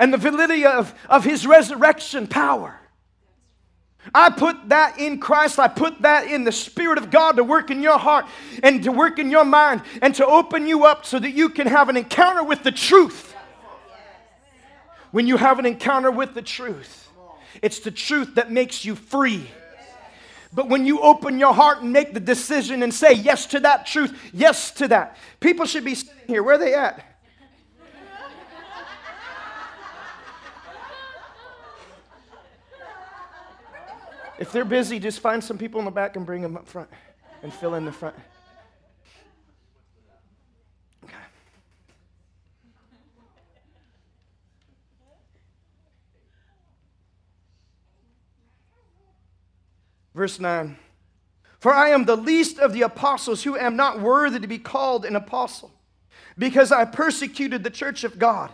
and 0.00 0.12
the 0.12 0.18
validity 0.18 0.64
of, 0.64 0.94
of 1.08 1.24
his 1.24 1.46
resurrection 1.46 2.26
power. 2.26 2.80
I 4.14 4.30
put 4.30 4.68
that 4.68 4.98
in 4.98 5.18
Christ. 5.18 5.58
I 5.58 5.68
put 5.68 6.02
that 6.02 6.26
in 6.26 6.44
the 6.44 6.52
Spirit 6.52 6.98
of 6.98 7.10
God 7.10 7.36
to 7.36 7.44
work 7.44 7.70
in 7.70 7.82
your 7.82 7.98
heart 7.98 8.26
and 8.62 8.82
to 8.84 8.92
work 8.92 9.18
in 9.18 9.30
your 9.30 9.44
mind 9.44 9.82
and 10.02 10.14
to 10.16 10.26
open 10.26 10.66
you 10.66 10.84
up 10.84 11.04
so 11.04 11.18
that 11.18 11.32
you 11.32 11.48
can 11.48 11.66
have 11.66 11.88
an 11.88 11.96
encounter 11.96 12.42
with 12.42 12.62
the 12.62 12.72
truth. 12.72 13.34
When 15.10 15.26
you 15.26 15.36
have 15.36 15.58
an 15.58 15.66
encounter 15.66 16.10
with 16.10 16.34
the 16.34 16.42
truth, 16.42 17.08
it's 17.62 17.80
the 17.80 17.90
truth 17.90 18.34
that 18.34 18.50
makes 18.50 18.84
you 18.84 18.94
free. 18.94 19.48
But 20.52 20.68
when 20.68 20.86
you 20.86 21.00
open 21.00 21.38
your 21.38 21.52
heart 21.52 21.82
and 21.82 21.92
make 21.92 22.14
the 22.14 22.20
decision 22.20 22.82
and 22.82 22.92
say 22.92 23.12
yes 23.12 23.46
to 23.46 23.60
that 23.60 23.86
truth, 23.86 24.18
yes 24.32 24.70
to 24.72 24.88
that, 24.88 25.16
people 25.40 25.66
should 25.66 25.84
be 25.84 25.94
sitting 25.94 26.14
here. 26.28 26.42
Where 26.42 26.54
are 26.54 26.58
they 26.58 26.74
at? 26.74 27.15
If 34.38 34.52
they're 34.52 34.64
busy, 34.64 34.98
just 34.98 35.20
find 35.20 35.42
some 35.42 35.56
people 35.56 35.80
in 35.80 35.86
the 35.86 35.90
back 35.90 36.16
and 36.16 36.26
bring 36.26 36.42
them 36.42 36.56
up 36.56 36.68
front 36.68 36.90
and 37.42 37.52
fill 37.52 37.74
in 37.74 37.84
the 37.84 37.92
front. 37.92 38.14
Okay. 41.04 41.14
Verse 50.14 50.38
9 50.38 50.76
For 51.58 51.72
I 51.72 51.90
am 51.90 52.04
the 52.04 52.16
least 52.16 52.58
of 52.58 52.74
the 52.74 52.82
apostles 52.82 53.42
who 53.42 53.56
am 53.56 53.74
not 53.74 54.00
worthy 54.00 54.38
to 54.38 54.46
be 54.46 54.58
called 54.58 55.06
an 55.06 55.16
apostle, 55.16 55.72
because 56.36 56.72
I 56.72 56.84
persecuted 56.84 57.64
the 57.64 57.70
church 57.70 58.04
of 58.04 58.18
God. 58.18 58.50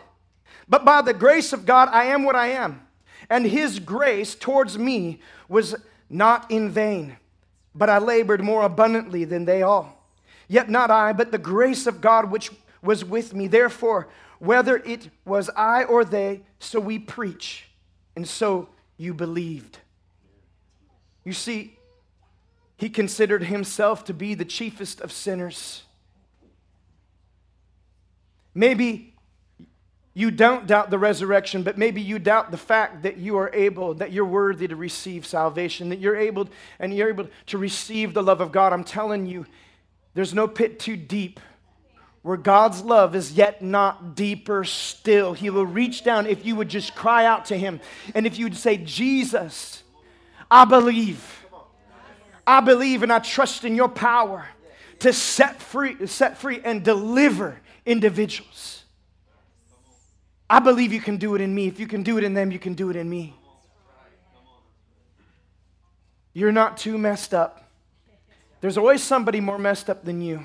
But 0.69 0.85
by 0.85 1.03
the 1.03 1.13
grace 1.13 1.53
of 1.53 1.67
God, 1.67 1.89
I 1.91 2.05
am 2.05 2.23
what 2.23 2.37
I 2.37 2.51
am 2.51 2.87
and 3.29 3.47
his 3.47 3.79
grace 3.79 4.35
towards 4.35 4.79
me 4.79 5.21
was 5.49 5.75
not 6.09 6.51
in 6.51 6.71
vain, 6.71 7.17
but 7.75 7.89
I 7.89 7.99
labored 7.99 8.43
more 8.43 8.63
abundantly 8.63 9.25
than 9.25 9.45
they 9.45 9.63
all. 9.63 9.99
Yet 10.49 10.69
not 10.69 10.91
I, 10.91 11.13
but 11.13 11.33
the 11.33 11.39
grace 11.39 11.87
of 11.87 12.01
God 12.01 12.31
which 12.31 12.51
was 12.83 13.05
with 13.05 13.35
me. 13.35 13.47
Therefore, 13.47 14.09
whether 14.39 14.77
it 14.79 15.09
was 15.25 15.49
I 15.57 15.85
or 15.85 16.05
they, 16.05 16.43
so 16.59 16.81
we 16.81 16.99
preach, 16.99 17.69
and 18.17 18.29
so 18.29 18.69
you 18.97 19.15
believed. 19.15 19.79
You 21.25 21.33
see, 21.33 21.79
he 22.77 22.89
considered 22.89 23.45
himself 23.45 24.05
to 24.07 24.15
be 24.15 24.35
the 24.35 24.45
chiefest 24.45 25.01
of 25.01 25.13
sinners. 25.13 25.85
Maybe 28.55 29.12
you 30.15 30.31
don't 30.31 30.67
doubt 30.67 30.91
the 30.91 30.99
resurrection, 30.99 31.63
but 31.63 31.79
maybe 31.79 32.03
you 32.03 32.19
doubt 32.19 32.51
the 32.51 32.59
fact 32.59 33.03
that 33.03 33.17
you 33.17 33.39
are 33.39 33.51
able, 33.55 33.95
that 33.95 34.13
you're 34.13 34.27
worthy 34.27 34.69
to 34.69 34.77
receive 34.77 35.25
salvation, 35.25 35.89
that 35.89 36.01
you're 36.01 36.17
able 36.17 36.49
and 36.79 36.95
you're 36.95 37.09
able 37.09 37.29
to 37.47 37.59
receive 37.59 38.13
the 38.13 38.23
love 38.23 38.41
of 38.41 38.53
God. 38.53 38.75
I'm 38.75 38.85
telling 38.85 39.25
you, 39.25 39.47
there's 40.15 40.35
no 40.35 40.47
pit 40.47 40.79
too 40.79 40.97
deep 40.97 41.41
where 42.21 42.37
God's 42.37 42.83
love 42.83 43.17
is 43.17 43.33
yet 43.33 43.63
not 43.63 44.15
deeper 44.15 44.65
still. 44.65 45.33
He 45.33 45.51
will 45.51 45.67
reach 45.67 46.05
down 46.05 46.27
if 46.27 46.45
you 46.45 46.57
would 46.57 46.69
just 46.69 46.95
cry 46.95 47.25
out 47.25 47.47
to 47.47 47.57
Him. 47.57 47.81
And 48.15 48.27
if 48.27 48.39
you 48.39 48.45
would 48.45 48.57
say, 48.57 48.77
Jesus, 48.77 49.83
I 50.51 50.65
believe. 50.65 51.47
I 52.47 52.61
believe 52.61 53.03
and 53.03 53.13
I 53.13 53.19
trust 53.19 53.65
in 53.65 53.75
your 53.75 53.89
power 53.89 54.47
to 55.01 55.13
set 55.13 55.61
free, 55.61 56.07
set 56.07 56.39
free 56.39 56.61
and 56.63 56.85
deliver 56.85 57.59
individuals. 57.87 58.82
I 60.53 60.59
believe 60.59 60.93
you 60.93 61.01
can 61.01 61.17
do 61.17 61.35
it 61.35 61.41
in 61.41 61.55
me. 61.55 61.67
If 61.67 61.81
you 61.81 61.87
can 61.87 62.03
do 62.03 62.19
it 62.19 62.25
in 62.25 62.35
them, 62.35 62.51
you 62.51 62.59
can 62.59 62.75
do 62.75 62.91
it 62.91 62.97
in 62.97 63.09
me. 63.09 63.35
You're 66.35 66.53
not 66.53 66.77
too 66.77 66.99
messed 66.99 67.33
up. 67.33 67.71
There's 68.61 68.77
always 68.77 69.03
somebody 69.03 69.41
more 69.41 69.57
messed 69.57 69.89
up 69.89 70.05
than 70.05 70.21
you. 70.21 70.45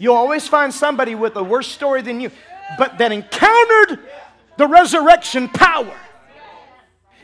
You'll 0.00 0.16
always 0.16 0.48
find 0.48 0.74
somebody 0.74 1.14
with 1.14 1.36
a 1.36 1.44
worse 1.44 1.68
story 1.68 2.02
than 2.02 2.20
you, 2.20 2.32
but 2.76 2.98
that 2.98 3.12
encountered 3.12 4.00
the 4.56 4.66
resurrection 4.66 5.48
power, 5.50 5.94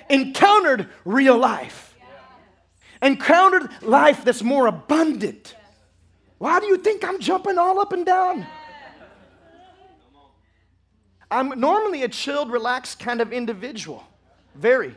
encountered 0.09 0.89
real 1.05 1.37
life, 1.37 1.97
encountered 3.03 3.69
life 3.83 4.25
that's 4.25 4.45
more 4.45 4.69
abundant. 4.69 5.57
Why 6.39 6.61
do 6.61 6.67
you 6.67 6.77
think 6.77 7.03
I'm 7.03 7.19
jumping 7.19 7.59
all 7.59 7.81
up 7.81 7.93
and 7.93 8.07
down? 8.07 8.47
I'm 11.35 11.59
normally 11.59 12.05
a 12.05 12.09
chilled, 12.09 12.53
relaxed 12.53 13.01
kind 13.01 13.21
of 13.21 13.33
individual. 13.33 14.05
Very. 14.55 14.97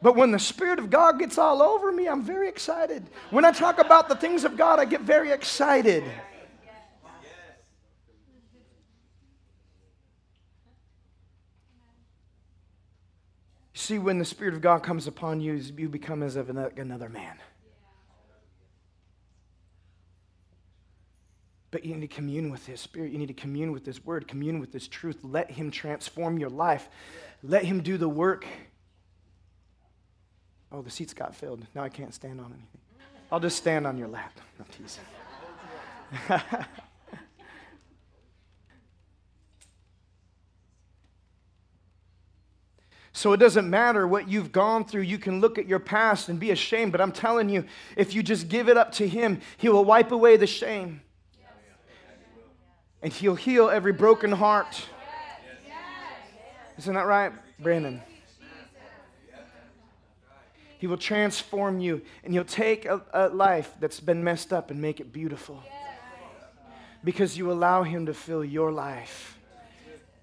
But 0.00 0.16
when 0.16 0.30
the 0.30 0.38
Spirit 0.38 0.78
of 0.78 0.88
God 0.88 1.18
gets 1.18 1.36
all 1.36 1.60
over 1.60 1.92
me, 1.92 2.08
I'm 2.08 2.22
very 2.22 2.48
excited. 2.48 3.06
When 3.30 3.44
I 3.44 3.50
talk 3.50 3.78
about 3.78 4.08
the 4.08 4.16
things 4.16 4.44
of 4.44 4.56
God, 4.56 4.78
I 4.78 4.86
get 4.86 5.02
very 5.02 5.30
excited. 5.30 6.04
See, 13.74 13.98
when 13.98 14.18
the 14.18 14.24
Spirit 14.24 14.54
of 14.54 14.60
God 14.60 14.82
comes 14.82 15.06
upon 15.06 15.40
you, 15.40 15.54
you 15.54 15.88
become 15.88 16.22
as 16.22 16.36
of 16.36 16.48
another 16.48 17.08
man. 17.08 17.36
But 21.70 21.84
you 21.84 21.94
need 21.94 22.08
to 22.08 22.14
commune 22.14 22.50
with 22.50 22.66
His 22.66 22.80
Spirit. 22.80 23.12
You 23.12 23.18
need 23.18 23.28
to 23.28 23.34
commune 23.34 23.72
with 23.72 23.84
His 23.84 24.04
Word, 24.04 24.26
commune 24.26 24.58
with 24.58 24.72
His 24.72 24.88
truth. 24.88 25.18
Let 25.22 25.50
Him 25.50 25.70
transform 25.70 26.38
your 26.38 26.50
life. 26.50 26.88
Let 27.42 27.64
Him 27.64 27.82
do 27.82 27.98
the 27.98 28.08
work. 28.08 28.46
Oh, 30.72 30.82
the 30.82 30.90
seats 30.90 31.14
got 31.14 31.34
filled. 31.34 31.66
Now 31.74 31.82
I 31.82 31.88
can't 31.88 32.14
stand 32.14 32.40
on 32.40 32.46
anything. 32.46 32.80
I'll 33.30 33.40
just 33.40 33.58
stand 33.58 33.86
on 33.86 33.98
your 33.98 34.08
lap. 34.08 34.32
No 34.58 34.64
teasing. 34.70 35.04
So 43.18 43.32
it 43.32 43.38
doesn't 43.38 43.68
matter 43.68 44.06
what 44.06 44.28
you've 44.28 44.52
gone 44.52 44.84
through. 44.84 45.02
You 45.02 45.18
can 45.18 45.40
look 45.40 45.58
at 45.58 45.66
your 45.66 45.80
past 45.80 46.28
and 46.28 46.38
be 46.38 46.52
ashamed, 46.52 46.92
but 46.92 47.00
I'm 47.00 47.10
telling 47.10 47.48
you, 47.48 47.64
if 47.96 48.14
you 48.14 48.22
just 48.22 48.48
give 48.48 48.68
it 48.68 48.76
up 48.76 48.92
to 48.92 49.08
Him, 49.08 49.40
He 49.56 49.68
will 49.68 49.84
wipe 49.84 50.12
away 50.12 50.36
the 50.36 50.46
shame. 50.46 51.00
And 53.02 53.12
He'll 53.12 53.34
heal 53.34 53.70
every 53.70 53.92
broken 53.92 54.32
heart. 54.32 54.86
Isn't 56.78 56.94
that 56.94 57.06
right, 57.06 57.32
Brandon? 57.58 58.02
He 60.78 60.86
will 60.86 60.96
transform 60.96 61.80
you, 61.80 62.02
and 62.22 62.32
He'll 62.32 62.44
take 62.44 62.84
a, 62.84 63.02
a 63.12 63.28
life 63.28 63.74
that's 63.80 63.98
been 64.00 64.22
messed 64.22 64.52
up 64.52 64.70
and 64.70 64.80
make 64.80 65.00
it 65.00 65.12
beautiful. 65.12 65.62
Because 67.02 67.36
you 67.36 67.50
allow 67.50 67.82
Him 67.82 68.06
to 68.06 68.14
fill 68.14 68.44
your 68.44 68.70
life. 68.70 69.38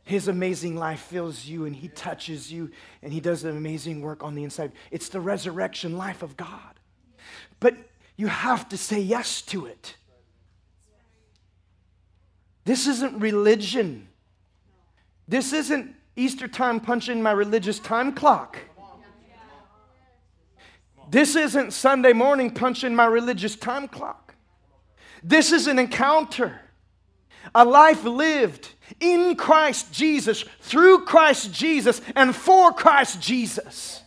His 0.05 0.27
amazing 0.27 0.75
life 0.75 0.99
fills 1.01 1.45
you 1.45 1.65
and 1.65 1.75
He 1.75 1.87
touches 1.87 2.51
you 2.51 2.69
and 3.01 3.11
He 3.11 3.19
does 3.19 3.43
an 3.43 3.57
amazing 3.57 4.01
work 4.01 4.23
on 4.23 4.35
the 4.35 4.43
inside. 4.43 4.71
It's 4.91 5.09
the 5.09 5.19
resurrection 5.19 5.97
life 5.97 6.21
of 6.21 6.37
God. 6.37 6.79
But 7.59 7.75
you 8.15 8.27
have 8.27 8.69
to 8.69 8.77
say 8.77 8.99
yes 8.99 9.41
to 9.43 9.65
it. 9.65 9.95
This 12.65 12.87
isn't 12.87 13.19
religion. 13.19 14.07
This 15.27 15.53
isn't 15.53 15.95
Easter 16.15 16.47
time 16.47 16.79
punching 16.79 17.21
my 17.21 17.31
religious 17.31 17.79
time 17.79 18.13
clock. 18.13 18.57
This 21.09 21.35
isn't 21.35 21.71
Sunday 21.71 22.13
morning 22.13 22.51
punching 22.51 22.95
my 22.95 23.05
religious 23.05 23.55
time 23.55 23.87
clock. 23.87 24.33
This 25.23 25.51
is 25.51 25.67
an 25.67 25.79
encounter, 25.79 26.59
a 27.53 27.63
life 27.63 28.03
lived 28.03 28.69
in 28.99 29.35
Christ 29.35 29.91
Jesus, 29.91 30.43
through 30.61 31.05
Christ 31.05 31.51
Jesus, 31.51 32.01
and 32.15 32.35
for 32.35 32.71
Christ 32.71 33.21
Jesus. 33.21 34.01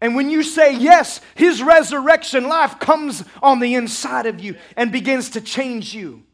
And 0.00 0.16
when 0.16 0.30
you 0.30 0.42
say 0.42 0.76
yes, 0.76 1.20
His 1.34 1.62
resurrection 1.62 2.48
life 2.48 2.78
comes 2.80 3.24
on 3.40 3.60
the 3.60 3.74
inside 3.74 4.26
of 4.26 4.40
you 4.40 4.56
and 4.76 4.90
begins 4.90 5.30
to 5.30 5.40
change 5.40 5.94
you. 5.94 6.24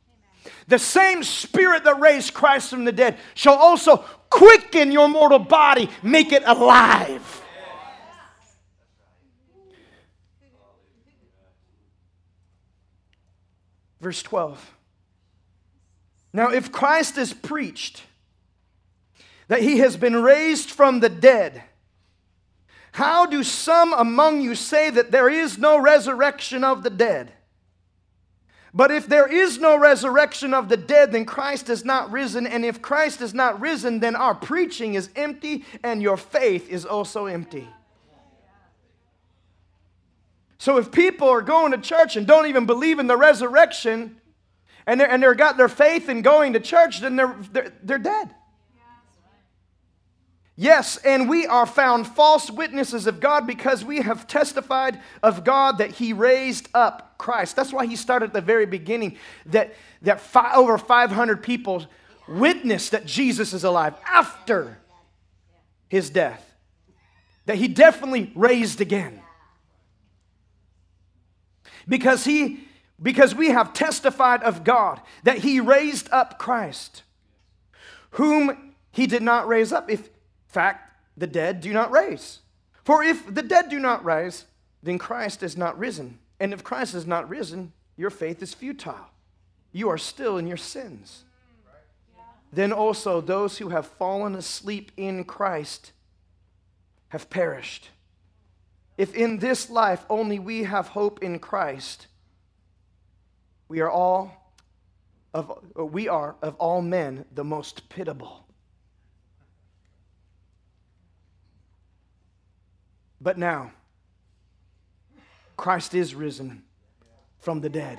The 0.69 0.79
same 0.79 1.23
Spirit 1.23 1.85
that 1.85 1.99
raised 1.99 2.35
Christ 2.35 2.71
from 2.71 2.85
the 2.85 2.93
dead 2.93 3.19
shall 3.35 3.57
also 3.57 3.97
quicken 4.29 4.93
your 4.93 5.09
mortal 5.09 5.39
body, 5.39 5.89
make 6.03 6.31
it 6.31 6.43
alive. 6.45 7.43
Verse 14.01 14.23
12. 14.23 14.75
Now, 16.33 16.51
if 16.51 16.71
Christ 16.71 17.17
is 17.17 17.33
preached 17.33 18.03
that 19.49 19.63
he 19.63 19.79
has 19.79 19.97
been 19.97 20.17
raised 20.17 20.71
from 20.71 21.01
the 21.01 21.09
dead, 21.09 21.63
how 22.93 23.25
do 23.25 23.43
some 23.43 23.95
among 23.95 24.43
you 24.43 24.55
say 24.55 24.91
that 24.91 25.11
there 25.11 25.31
is 25.31 25.57
no 25.57 25.79
resurrection 25.79 26.63
of 26.63 26.83
the 26.83 26.91
dead? 26.91 27.33
But 28.75 28.91
if 28.91 29.07
there 29.07 29.27
is 29.27 29.59
no 29.59 29.79
resurrection 29.79 30.53
of 30.53 30.69
the 30.69 30.77
dead, 30.77 31.13
then 31.13 31.25
Christ 31.25 31.71
is 31.71 31.85
not 31.85 32.11
risen. 32.11 32.47
And 32.47 32.65
if 32.65 32.83
Christ 32.83 33.21
is 33.21 33.33
not 33.33 33.61
risen, 33.61 34.01
then 34.01 34.15
our 34.15 34.35
preaching 34.35 34.95
is 34.95 35.09
empty 35.17 35.65
and 35.83 36.03
your 36.03 36.17
faith 36.17 36.69
is 36.69 36.85
also 36.85 37.27
empty. 37.27 37.69
So 40.59 40.77
if 40.77 40.91
people 40.91 41.29
are 41.29 41.41
going 41.41 41.73
to 41.73 41.79
church 41.79 42.17
and 42.17 42.27
don't 42.27 42.47
even 42.47 42.67
believe 42.67 42.99
in 42.99 43.07
the 43.07 43.17
resurrection, 43.17 44.21
and 44.87 45.01
they're, 45.01 45.11
and 45.11 45.23
they're 45.23 45.35
got 45.35 45.57
their 45.57 45.69
faith 45.69 46.09
in 46.09 46.23
going 46.23 46.55
to 46.55 46.61
church, 46.61 47.01
then 47.01 47.17
they're, 47.17 47.37
they're, 47.53 47.73
they're 47.83 47.99
dead. 47.99 48.35
Yes, 50.61 50.97
and 50.97 51.29
we 51.29 51.47
are 51.47 51.67
found 51.67 52.09
false 52.09 52.51
witnesses 52.51 53.07
of 53.07 53.21
God 53.21 53.47
because 53.47 53.85
we 53.85 54.01
have 54.01 54.27
testified 54.27 54.99
of 55.23 55.45
God 55.45 55.79
that 55.79 55.93
He 55.93 56.13
raised 56.13 56.69
up 56.75 57.17
Christ. 57.17 57.55
That's 57.55 57.73
why 57.73 57.87
He 57.87 57.95
started 57.95 58.31
at 58.31 58.33
the 58.33 58.41
very 58.41 58.67
beginning 58.67 59.19
that, 59.47 59.77
that 60.03 60.21
fi- 60.21 60.53
over 60.57 60.77
500 60.77 61.45
people 61.45 61.87
witnessed 62.27 62.91
that 62.91 63.07
Jesus 63.07 63.53
is 63.53 63.63
alive 63.63 63.95
after 64.05 64.79
His 65.89 66.11
death, 66.11 66.57
that 67.47 67.55
He 67.55 67.69
definitely 67.69 68.33
raised 68.35 68.81
again. 68.81 69.23
Because 71.87 72.25
He 72.25 72.65
because 73.01 73.33
we 73.33 73.51
have 73.51 73.75
testified 73.75 74.43
of 74.43 74.65
God 74.65 75.01
that 75.23 75.39
He 75.39 75.61
raised 75.61 76.09
up 76.11 76.37
Christ, 76.37 77.05
whom 78.11 78.75
He 78.91 79.07
did 79.07 79.23
not 79.23 79.47
raise 79.47 79.73
up. 79.73 79.89
If, 79.89 80.11
fact, 80.49 80.93
the 81.17 81.27
dead 81.27 81.61
do 81.61 81.73
not 81.73 81.91
raise. 81.91 82.41
For 82.85 83.03
if 83.03 83.33
the 83.33 83.43
dead 83.43 83.69
do 83.69 83.79
not 83.79 84.05
rise, 84.05 84.45
then 84.83 84.99
Christ 84.99 85.43
is 85.43 85.57
not 85.57 85.79
risen. 85.79 86.19
And 86.41 86.53
if 86.53 86.65
Christ 86.65 86.95
is 86.95 87.07
not 87.07 87.29
risen, 87.29 87.73
your 87.97 88.11
faith 88.11 88.43
is 88.43 88.55
futile. 88.55 89.11
You 89.73 89.89
are 89.91 89.99
still 89.99 90.39
in 90.39 90.47
your 90.47 90.57
sins. 90.57 91.25
Then 92.53 92.73
also 92.73 93.21
those 93.21 93.59
who 93.59 93.69
have 93.69 93.87
fallen 93.87 94.35
asleep 94.35 94.93
in 94.97 95.25
Christ 95.25 95.93
have 97.09 97.29
perished. 97.29 97.91
If 98.97 99.15
in 99.15 99.39
this 99.39 99.69
life 99.71 100.05
only 100.09 100.39
we 100.39 100.65
have 100.65 100.89
hope 100.89 101.23
in 101.23 101.39
Christ, 101.39 102.07
we 103.69 103.81
are 103.81 103.91
all 103.91 104.35
of 105.35 105.53
we 105.77 106.09
are 106.09 106.37
of 106.43 106.57
all 106.57 106.81
men 106.81 107.25
the 107.35 107.45
most 107.45 107.89
pitiable. 107.91 108.48
But 113.21 113.39
now 113.39 113.73
Christ 115.57 115.95
is 115.95 116.15
risen 116.15 116.63
from 117.41 117.61
the 117.61 117.69
dead. 117.69 117.99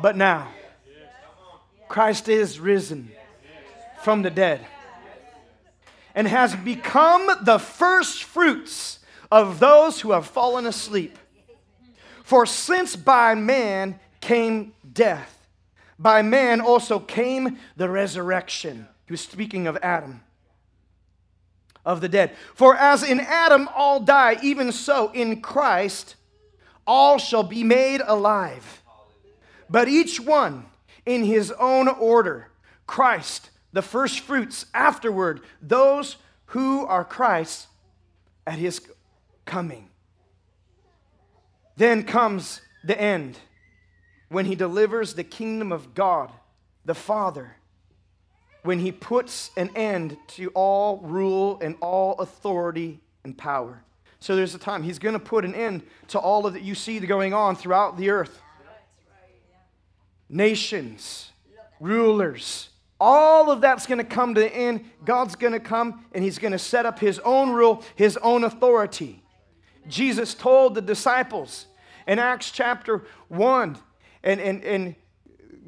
But 0.00 0.16
now 0.16 0.48
Christ 1.88 2.28
is 2.28 2.58
risen 2.58 3.12
from 4.02 4.22
the 4.22 4.30
dead 4.30 4.66
and 6.14 6.26
has 6.26 6.54
become 6.56 7.30
the 7.42 7.58
first 7.58 8.24
fruits 8.24 8.98
of 9.30 9.60
those 9.60 10.00
who 10.00 10.12
have 10.12 10.26
fallen 10.26 10.66
asleep. 10.66 11.18
For 12.22 12.46
since 12.46 12.96
by 12.96 13.34
man 13.34 13.98
came 14.20 14.72
death. 14.92 15.46
By 15.98 16.22
man 16.22 16.60
also 16.60 16.98
came 16.98 17.58
the 17.76 17.88
resurrection. 17.88 18.88
He 19.06 19.12
was 19.12 19.20
speaking 19.20 19.66
of 19.66 19.78
Adam, 19.82 20.22
of 21.84 22.00
the 22.00 22.08
dead. 22.08 22.36
For 22.54 22.76
as 22.76 23.02
in 23.02 23.20
Adam 23.20 23.68
all 23.74 24.00
die, 24.00 24.38
even 24.42 24.72
so 24.72 25.10
in 25.12 25.40
Christ 25.40 26.16
all 26.86 27.18
shall 27.18 27.42
be 27.42 27.64
made 27.64 28.00
alive. 28.06 28.82
But 29.68 29.88
each 29.88 30.20
one 30.20 30.66
in 31.06 31.24
his 31.24 31.50
own 31.52 31.88
order. 31.88 32.48
Christ, 32.86 33.50
the 33.72 33.82
first 33.82 34.20
fruits, 34.20 34.66
afterward, 34.74 35.40
those 35.60 36.16
who 36.46 36.84
are 36.86 37.04
Christ 37.04 37.68
at 38.46 38.58
his 38.58 38.80
coming. 39.44 39.88
Then 41.76 42.02
comes 42.04 42.60
the 42.84 43.00
end 43.00 43.38
when 44.28 44.46
he 44.46 44.54
delivers 44.54 45.14
the 45.14 45.24
kingdom 45.24 45.72
of 45.72 45.94
God, 45.94 46.30
the 46.84 46.94
Father, 46.94 47.56
when 48.62 48.78
he 48.78 48.92
puts 48.92 49.50
an 49.56 49.70
end 49.74 50.16
to 50.28 50.48
all 50.54 50.98
rule 50.98 51.58
and 51.60 51.76
all 51.80 52.14
authority 52.20 53.00
and 53.24 53.36
power. 53.36 53.82
So 54.20 54.36
there's 54.36 54.54
a 54.54 54.58
time 54.58 54.84
he's 54.84 55.00
going 55.00 55.14
to 55.14 55.18
put 55.18 55.44
an 55.44 55.54
end 55.54 55.82
to 56.08 56.18
all 56.18 56.46
of 56.46 56.54
that 56.54 56.62
you 56.62 56.74
see 56.74 57.00
going 57.00 57.34
on 57.34 57.56
throughout 57.56 57.96
the 57.96 58.10
earth. 58.10 58.40
Nations, 60.28 61.30
rulers, 61.80 62.68
all 63.00 63.50
of 63.50 63.60
that's 63.60 63.86
going 63.86 63.98
to 63.98 64.04
come 64.04 64.34
to 64.34 64.40
the 64.40 64.54
end. 64.54 64.84
God's 65.04 65.34
going 65.34 65.54
to 65.54 65.60
come 65.60 66.04
and 66.12 66.22
he's 66.22 66.38
going 66.38 66.52
to 66.52 66.58
set 66.58 66.86
up 66.86 67.00
his 67.00 67.18
own 67.20 67.50
rule, 67.50 67.82
his 67.96 68.16
own 68.18 68.44
authority. 68.44 69.20
Jesus 69.88 70.34
told 70.34 70.76
the 70.76 70.80
disciples 70.80 71.66
in 72.06 72.20
Acts 72.20 72.52
chapter 72.52 73.02
1 73.26 73.76
and, 74.22 74.40
and, 74.40 74.62
and 74.62 74.94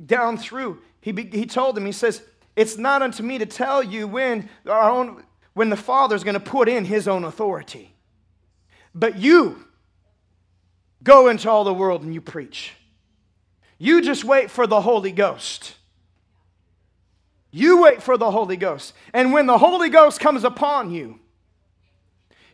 down 0.07 0.38
through, 0.38 0.80
he, 1.00 1.12
he 1.33 1.44
told 1.44 1.74
them, 1.74 1.87
he 1.87 1.92
says, 1.92 2.22
It's 2.57 2.77
not 2.77 3.03
unto 3.03 3.23
me 3.23 3.38
to 3.38 3.47
tell 3.47 3.83
you 3.83 4.07
when, 4.07 4.49
our 4.67 4.90
own, 4.90 5.25
when 5.55 5.71
the 5.71 5.77
Father 5.77 6.14
is 6.14 6.25
going 6.25 6.35
to 6.35 6.40
put 6.40 6.69
in 6.69 6.85
his 6.85 7.09
own 7.09 7.25
authority. 7.25 7.95
But 8.95 9.19
you 9.19 9.64
go 11.03 11.29
into 11.29 11.51
all 11.51 11.64
the 11.64 11.75
world 11.75 12.03
and 12.03 12.14
you 12.14 12.21
preach. 12.21 12.73
You 13.79 14.01
just 14.03 14.25
wait 14.25 14.51
for 14.51 14.67
the 14.67 14.81
Holy 14.81 15.12
Ghost. 15.12 15.75
You 17.51 17.83
wait 17.83 18.03
for 18.03 18.17
the 18.17 18.31
Holy 18.31 18.57
Ghost. 18.57 18.95
And 19.12 19.33
when 19.33 19.47
the 19.47 19.59
Holy 19.59 19.88
Ghost 19.88 20.21
comes 20.21 20.45
upon 20.45 20.90
you, 20.90 21.21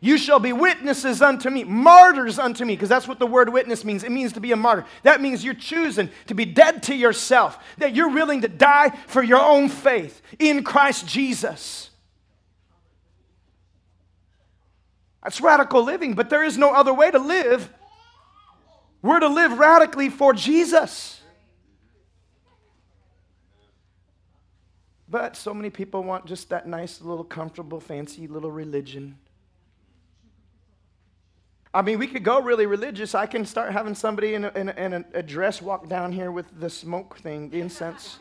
you 0.01 0.17
shall 0.17 0.41
be 0.41 0.53
witnesses 0.55 1.21
unto 1.21 1.51
me, 1.51 1.63
martyrs 1.65 2.39
unto 2.39 2.65
me, 2.65 2.75
because 2.75 2.89
that's 2.89 3.07
what 3.07 3.19
the 3.19 3.27
word 3.27 3.51
witness 3.51 3.85
means. 3.85 4.03
It 4.03 4.11
means 4.11 4.33
to 4.33 4.41
be 4.41 4.53
a 4.53 4.57
martyr. 4.57 4.87
That 5.03 5.21
means 5.21 5.45
you're 5.45 5.53
choosing 5.53 6.09
to 6.27 6.35
be 6.35 6.47
dead 6.47 6.83
to 6.85 6.95
yourself, 6.95 7.63
that 7.77 7.95
you're 7.95 8.09
willing 8.09 8.41
to 8.41 8.49
die 8.49 8.91
for 9.07 9.23
your 9.23 9.41
own 9.41 9.69
faith 9.69 10.23
in 10.39 10.65
Christ 10.65 11.07
Jesus. 11.07 11.91
That's 15.23 15.41
radical 15.43 15.85
living, 15.85 16.15
but 16.15 16.31
there 16.31 16.45
is 16.45 16.57
no 16.57 16.73
other 16.73 16.95
way 16.95 17.11
to 17.11 17.19
live. 17.19 17.69
We're 19.03 19.21
to 19.21 19.29
live 19.29 19.59
radically 19.59 20.09
for 20.09 20.33
Jesus. 20.33 21.21
But 25.11 25.37
so 25.37 25.53
many 25.53 25.69
people 25.69 26.03
want 26.05 26.25
just 26.25 26.49
that 26.51 26.67
nice, 26.67 27.03
little, 27.03 27.25
comfortable, 27.25 27.81
fancy 27.81 28.27
little 28.29 28.51
religion. 28.51 29.19
I 31.73 31.83
mean, 31.83 32.01
we 32.01 32.09
could 32.09 32.25
go 32.25 32.41
really 32.41 32.67
religious. 32.67 33.15
I 33.15 33.27
can 33.27 33.47
start 33.47 33.73
having 33.73 33.95
somebody 33.95 34.35
in 34.35 34.45
a, 34.45 34.53
in 34.57 34.69
a, 34.71 34.73
in 34.73 35.05
a 35.15 35.23
dress 35.23 35.63
walk 35.63 35.89
down 35.89 36.11
here 36.11 36.33
with 36.33 36.47
the 36.59 36.69
smoke 36.69 37.19
thing, 37.19 37.49
the 37.49 37.61
incense. 37.61 38.19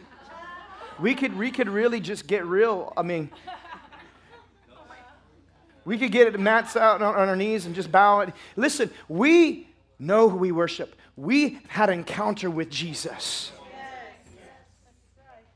We 1.00 1.16
could, 1.16 1.36
we 1.36 1.50
could 1.50 1.68
really 1.68 2.00
just 2.00 2.28
get 2.28 2.46
real. 2.46 2.94
I 2.96 3.02
mean, 3.02 3.32
we 5.84 5.98
could 5.98 6.12
get 6.12 6.40
mats 6.40 6.76
out 6.76 7.02
on, 7.02 7.16
our 7.16 7.36
knees 7.36 7.66
and 7.66 7.74
just 7.74 7.92
bow. 7.92 8.20
It. 8.20 8.34
Listen, 8.56 8.92
we 9.08 9.68
know 9.98 10.30
who 10.30 10.38
we 10.38 10.52
worship. 10.52 10.96
We 11.16 11.60
had 11.70 11.90
an 11.90 12.00
encounter 12.00 12.52
with 12.52 12.70
Jesus. 12.70 13.52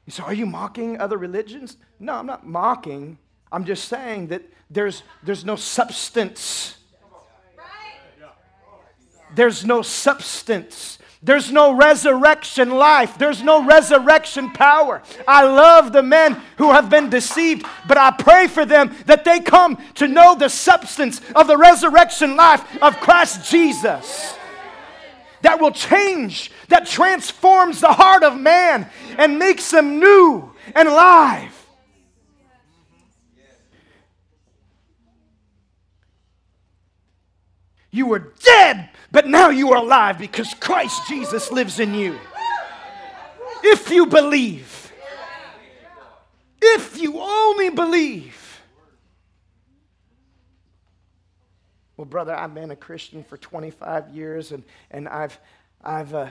You 0.05 0.11
say, 0.11 0.23
Are 0.23 0.33
you 0.33 0.47
mocking 0.47 0.99
other 0.99 1.17
religions? 1.17 1.77
No, 1.99 2.15
I'm 2.15 2.25
not 2.25 2.47
mocking. 2.47 3.19
I'm 3.51 3.65
just 3.65 3.87
saying 3.87 4.27
that 4.27 4.41
there's, 4.69 5.03
there's 5.21 5.45
no 5.45 5.55
substance. 5.55 6.77
There's 9.35 9.65
no 9.65 9.81
substance. 9.81 10.99
There's 11.21 11.51
no 11.51 11.73
resurrection 11.73 12.71
life. 12.71 13.17
There's 13.17 13.41
no 13.41 13.65
resurrection 13.65 14.51
power. 14.51 15.01
I 15.25 15.43
love 15.43 15.93
the 15.93 16.03
men 16.03 16.41
who 16.57 16.71
have 16.71 16.89
been 16.89 17.09
deceived, 17.09 17.65
but 17.87 17.97
I 17.97 18.11
pray 18.11 18.47
for 18.47 18.65
them 18.65 18.93
that 19.05 19.23
they 19.23 19.39
come 19.39 19.77
to 19.95 20.07
know 20.07 20.35
the 20.35 20.49
substance 20.49 21.21
of 21.33 21.47
the 21.47 21.57
resurrection 21.57 22.35
life 22.35 22.65
of 22.81 22.99
Christ 22.99 23.49
Jesus 23.49 24.35
that 25.43 25.59
will 25.59 25.71
change, 25.71 26.51
that 26.69 26.87
transforms 26.87 27.79
the 27.79 27.93
heart 27.93 28.23
of 28.23 28.37
man 28.37 28.89
and 29.17 29.37
makes 29.37 29.69
them 29.69 29.99
new 29.99 30.51
and 30.73 30.87
alive. 30.87 31.52
You 37.93 38.07
were 38.07 38.33
dead, 38.43 38.89
but 39.11 39.27
now 39.27 39.49
you 39.51 39.71
are 39.71 39.77
alive 39.77 40.17
because 40.17 40.55
Christ 40.55 41.07
Jesus 41.07 41.51
lives 41.51 41.79
in 41.79 41.93
you. 41.93 42.19
If 43.63 43.91
you 43.91 44.07
believe, 44.07 44.91
if 46.59 46.99
you 46.99 47.19
only 47.19 47.69
believe. 47.69 48.61
Well, 51.95 52.05
brother, 52.05 52.35
I've 52.35 52.55
been 52.55 52.71
a 52.71 52.75
Christian 52.75 53.23
for 53.23 53.37
25 53.37 54.09
years 54.09 54.51
and, 54.51 54.63
and 54.89 55.07
I've, 55.07 55.37
I've 55.83 56.15
uh, 56.15 56.29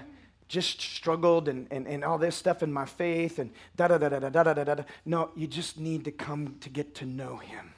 just 0.48 0.80
struggled 0.80 1.46
and, 1.46 1.68
and, 1.70 1.86
and 1.86 2.02
all 2.02 2.18
this 2.18 2.34
stuff 2.34 2.64
in 2.64 2.72
my 2.72 2.86
faith 2.86 3.38
and 3.38 3.52
da 3.76 3.86
da 3.86 3.98
da 3.98 4.08
da 4.08 4.18
da 4.18 4.42
da 4.42 4.52
da 4.52 4.64
da. 4.64 4.82
No, 5.06 5.30
you 5.36 5.46
just 5.46 5.78
need 5.78 6.06
to 6.06 6.10
come 6.10 6.56
to 6.58 6.68
get 6.68 6.96
to 6.96 7.06
know 7.06 7.36
Him. 7.36 7.72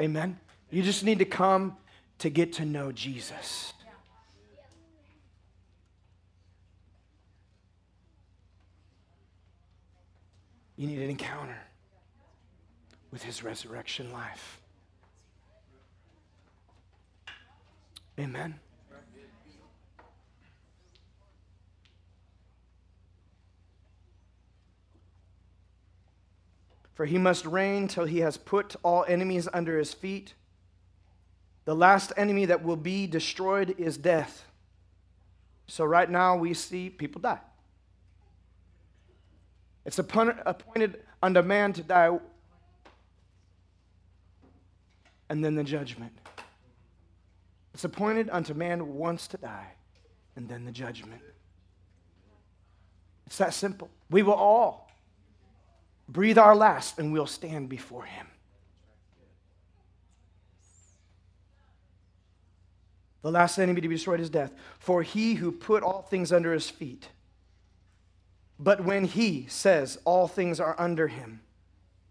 Amen? 0.00 0.38
You 0.70 0.82
just 0.82 1.04
need 1.04 1.18
to 1.18 1.24
come 1.24 1.76
to 2.18 2.30
get 2.30 2.52
to 2.54 2.64
know 2.64 2.92
Jesus. 2.92 3.72
You 10.76 10.86
need 10.86 10.98
an 10.98 11.10
encounter 11.10 11.58
with 13.10 13.22
His 13.22 13.42
resurrection 13.42 14.12
life. 14.12 14.60
Amen. 18.18 18.60
For 27.00 27.06
he 27.06 27.16
must 27.16 27.46
reign 27.46 27.88
till 27.88 28.04
he 28.04 28.18
has 28.18 28.36
put 28.36 28.76
all 28.82 29.06
enemies 29.08 29.48
under 29.54 29.78
his 29.78 29.94
feet. 29.94 30.34
The 31.64 31.74
last 31.74 32.12
enemy 32.16 32.46
that 32.46 32.64
will 32.64 32.76
be 32.76 33.06
destroyed 33.06 33.74
is 33.78 33.96
death. 33.96 34.44
So, 35.66 35.84
right 35.84 36.10
now, 36.10 36.36
we 36.36 36.54
see 36.54 36.90
people 36.90 37.20
die. 37.20 37.40
It's 39.84 39.98
appointed 39.98 41.00
unto 41.22 41.42
man 41.42 41.72
to 41.74 41.82
die, 41.82 42.18
and 45.28 45.44
then 45.44 45.54
the 45.54 45.64
judgment. 45.64 46.12
It's 47.72 47.84
appointed 47.84 48.28
unto 48.30 48.52
man 48.52 48.94
once 48.94 49.28
to 49.28 49.36
die, 49.36 49.68
and 50.36 50.48
then 50.48 50.64
the 50.64 50.72
judgment. 50.72 51.22
It's 53.26 53.38
that 53.38 53.54
simple. 53.54 53.88
We 54.10 54.22
will 54.22 54.34
all 54.34 54.90
breathe 56.08 56.36
our 56.36 56.56
last, 56.56 56.98
and 56.98 57.12
we'll 57.12 57.26
stand 57.26 57.68
before 57.68 58.04
him. 58.04 58.26
The 63.22 63.30
last 63.30 63.58
enemy 63.58 63.80
to 63.80 63.88
be 63.88 63.96
destroyed 63.96 64.20
is 64.20 64.30
death. 64.30 64.52
For 64.78 65.02
he 65.02 65.34
who 65.34 65.52
put 65.52 65.82
all 65.82 66.02
things 66.02 66.32
under 66.32 66.52
his 66.52 66.70
feet. 66.70 67.08
But 68.58 68.84
when 68.84 69.04
he 69.04 69.46
says 69.48 69.98
all 70.04 70.28
things 70.28 70.60
are 70.60 70.74
under 70.78 71.08
him, 71.08 71.40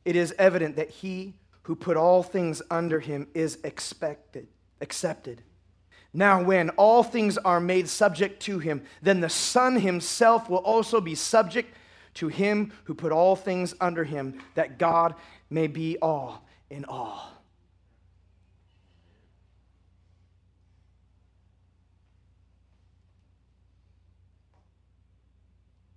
it 0.06 0.16
is 0.16 0.34
evident 0.38 0.76
that 0.78 0.90
he 0.90 1.36
who 1.64 1.76
put 1.76 1.98
all 1.98 2.24
things 2.24 2.62
under 2.72 3.00
him 3.00 3.28
is 3.34 3.60
expected, 3.64 4.48
accepted. 4.82 5.44
Now, 6.12 6.42
when 6.42 6.72
all 6.72 7.04
things 7.04 7.38
are 7.38 7.60
made 7.60 7.88
subject 7.88 8.42
to 8.44 8.58
him, 8.58 8.84
then 9.02 9.20
the 9.20 9.30
Son 9.30 9.80
himself 9.80 10.50
will 10.50 10.58
also 10.58 11.00
be 11.00 11.14
subject 11.14 11.76
to 12.16 12.28
him 12.28 12.74
who 12.86 12.96
put 12.96 13.12
all 13.12 13.36
things 13.36 13.76
under 13.80 14.04
him, 14.04 14.42
that 14.56 14.80
God 14.80 15.14
may 15.52 15.68
be 15.68 15.98
all 16.02 16.44
in 16.72 16.86
all. 16.86 17.39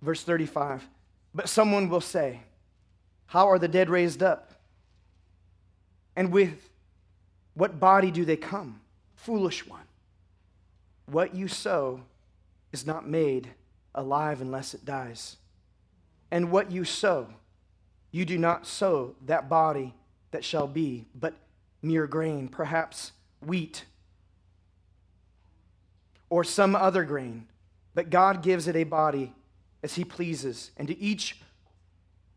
Verse 0.03 0.21
35 0.21 0.87
But 1.33 1.49
someone 1.49 1.89
will 1.89 2.01
say, 2.01 2.41
How 3.27 3.49
are 3.49 3.57
the 3.57 3.69
dead 3.69 3.89
raised 3.89 4.21
up? 4.21 4.51
And 6.15 6.31
with 6.31 6.69
what 7.55 7.79
body 7.79 8.11
do 8.11 8.25
they 8.25 8.37
come? 8.37 8.81
Foolish 9.15 9.65
one. 9.65 9.79
What 11.05 11.33
you 11.33 11.47
sow 11.47 12.01
is 12.71 12.85
not 12.85 13.07
made 13.07 13.49
alive 13.95 14.41
unless 14.41 14.73
it 14.73 14.85
dies. 14.85 15.37
And 16.29 16.51
what 16.51 16.71
you 16.71 16.83
sow, 16.83 17.27
you 18.11 18.25
do 18.25 18.37
not 18.37 18.67
sow 18.67 19.15
that 19.25 19.49
body 19.49 19.93
that 20.31 20.43
shall 20.43 20.67
be, 20.67 21.05
but 21.15 21.33
mere 21.81 22.07
grain, 22.07 22.47
perhaps 22.47 23.11
wheat 23.45 23.85
or 26.29 26.43
some 26.43 26.75
other 26.75 27.03
grain. 27.03 27.45
But 27.93 28.09
God 28.09 28.41
gives 28.41 28.67
it 28.67 28.75
a 28.75 28.83
body 28.83 29.33
as 29.83 29.95
He 29.95 30.03
pleases, 30.03 30.71
and 30.77 30.87
to 30.87 30.97
each 30.97 31.41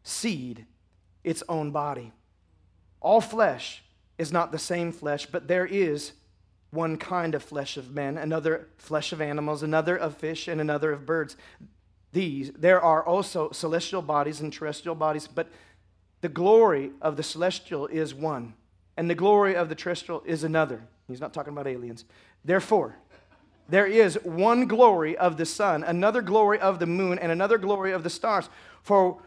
seed 0.02 0.66
its 1.24 1.42
own 1.48 1.70
body. 1.70 2.12
All 3.00 3.20
flesh 3.20 3.82
is 4.18 4.32
not 4.32 4.52
the 4.52 4.58
same 4.58 4.92
flesh, 4.92 5.26
but 5.26 5.48
there 5.48 5.66
is 5.66 6.12
one 6.70 6.96
kind 6.96 7.34
of 7.34 7.42
flesh 7.42 7.76
of 7.76 7.94
men, 7.94 8.18
another 8.18 8.68
flesh 8.76 9.12
of 9.12 9.20
animals, 9.20 9.62
another 9.62 9.96
of 9.96 10.16
fish, 10.16 10.48
and 10.48 10.60
another 10.60 10.92
of 10.92 11.06
birds. 11.06 11.36
These, 12.12 12.52
there 12.52 12.80
are 12.80 13.04
also 13.04 13.50
celestial 13.50 14.02
bodies 14.02 14.40
and 14.40 14.52
terrestrial 14.52 14.94
bodies, 14.94 15.26
but 15.26 15.48
the 16.20 16.28
glory 16.28 16.90
of 17.00 17.16
the 17.16 17.22
celestial 17.22 17.86
is 17.86 18.14
one, 18.14 18.54
and 18.96 19.08
the 19.08 19.14
glory 19.14 19.54
of 19.54 19.68
the 19.68 19.74
terrestrial 19.74 20.22
is 20.24 20.44
another. 20.44 20.82
He's 21.08 21.20
not 21.20 21.32
talking 21.32 21.52
about 21.52 21.66
aliens. 21.66 22.04
Therefore, 22.44 22.96
there 23.68 23.86
is 23.86 24.18
one 24.22 24.66
glory 24.66 25.16
of 25.16 25.36
the 25.36 25.46
sun, 25.46 25.82
another 25.82 26.22
glory 26.22 26.58
of 26.60 26.78
the 26.78 26.86
moon, 26.86 27.18
and 27.18 27.32
another 27.32 27.58
glory 27.58 27.92
of 27.92 28.02
the 28.02 28.10
stars. 28.10 28.48
For 28.82 29.18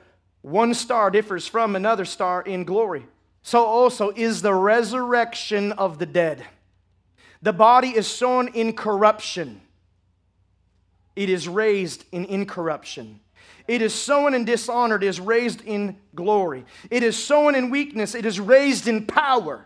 one 0.41 0.73
star 0.73 1.11
differs 1.11 1.47
from 1.47 1.75
another 1.75 2.05
star 2.05 2.41
in 2.41 2.63
glory. 2.63 3.05
So 3.41 3.65
also 3.65 4.11
is 4.11 4.41
the 4.41 4.53
resurrection 4.53 5.71
of 5.73 5.99
the 5.99 6.05
dead. 6.05 6.45
The 7.41 7.53
body 7.53 7.89
is 7.89 8.07
sown 8.07 8.49
in 8.49 8.73
corruption, 8.73 9.61
it 11.15 11.29
is 11.29 11.47
raised 11.47 12.05
in 12.11 12.25
incorruption. 12.25 13.19
It 13.67 13.83
is 13.83 13.93
sown 13.93 14.33
in 14.33 14.45
dishonor, 14.45 14.95
it 14.95 15.03
is 15.03 15.19
raised 15.19 15.61
in 15.61 15.97
glory. 16.15 16.65
It 16.89 17.03
is 17.03 17.23
sown 17.23 17.53
in 17.53 17.69
weakness, 17.69 18.15
it 18.15 18.25
is 18.25 18.39
raised 18.39 18.87
in 18.87 19.05
power. 19.05 19.65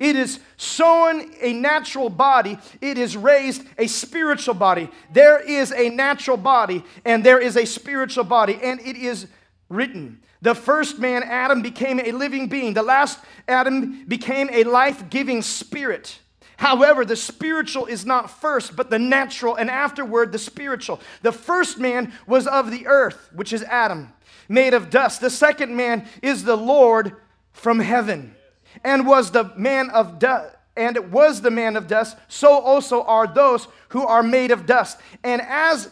It 0.00 0.16
is 0.16 0.40
sown 0.56 1.30
a 1.40 1.52
natural 1.52 2.10
body, 2.10 2.58
it 2.80 2.98
is 2.98 3.16
raised 3.16 3.64
a 3.78 3.86
spiritual 3.86 4.54
body. 4.54 4.90
There 5.12 5.38
is 5.38 5.72
a 5.72 5.88
natural 5.88 6.36
body 6.36 6.84
and 7.04 7.24
there 7.24 7.38
is 7.38 7.56
a 7.56 7.64
spiritual 7.64 8.24
body, 8.24 8.58
and 8.62 8.80
it 8.80 8.96
is 8.96 9.26
written. 9.68 10.20
The 10.42 10.54
first 10.54 10.98
man, 10.98 11.22
Adam, 11.22 11.62
became 11.62 11.98
a 12.00 12.12
living 12.12 12.48
being. 12.48 12.74
The 12.74 12.82
last 12.82 13.18
Adam 13.48 14.04
became 14.06 14.50
a 14.52 14.64
life 14.64 15.08
giving 15.08 15.40
spirit. 15.40 16.18
However, 16.56 17.04
the 17.04 17.16
spiritual 17.16 17.86
is 17.86 18.06
not 18.06 18.30
first, 18.30 18.76
but 18.76 18.90
the 18.90 18.98
natural, 18.98 19.56
and 19.56 19.70
afterward 19.70 20.32
the 20.32 20.38
spiritual. 20.38 21.00
The 21.22 21.32
first 21.32 21.78
man 21.78 22.12
was 22.26 22.46
of 22.46 22.70
the 22.70 22.86
earth, 22.86 23.30
which 23.34 23.52
is 23.52 23.62
Adam, 23.64 24.12
made 24.48 24.74
of 24.74 24.90
dust. 24.90 25.20
The 25.20 25.30
second 25.30 25.74
man 25.74 26.06
is 26.22 26.44
the 26.44 26.56
Lord 26.56 27.16
from 27.52 27.80
heaven, 27.80 28.34
and 28.82 29.06
was 29.06 29.30
the 29.30 29.52
man 29.56 29.90
of 29.90 30.18
dust. 30.18 30.56
And 30.76 30.96
it 30.96 31.10
was 31.10 31.40
the 31.40 31.52
man 31.52 31.76
of 31.76 31.86
dust, 31.86 32.16
so 32.26 32.58
also 32.58 33.04
are 33.04 33.28
those 33.28 33.68
who 33.90 34.04
are 34.04 34.24
made 34.24 34.50
of 34.50 34.66
dust. 34.66 34.98
And 35.22 35.40
as 35.40 35.88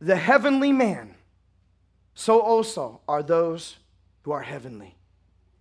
the 0.00 0.16
heavenly 0.16 0.70
man, 0.70 1.14
so 2.14 2.40
also 2.40 3.00
are 3.08 3.22
those 3.22 3.76
who 4.22 4.32
are 4.32 4.42
heavenly. 4.42 4.96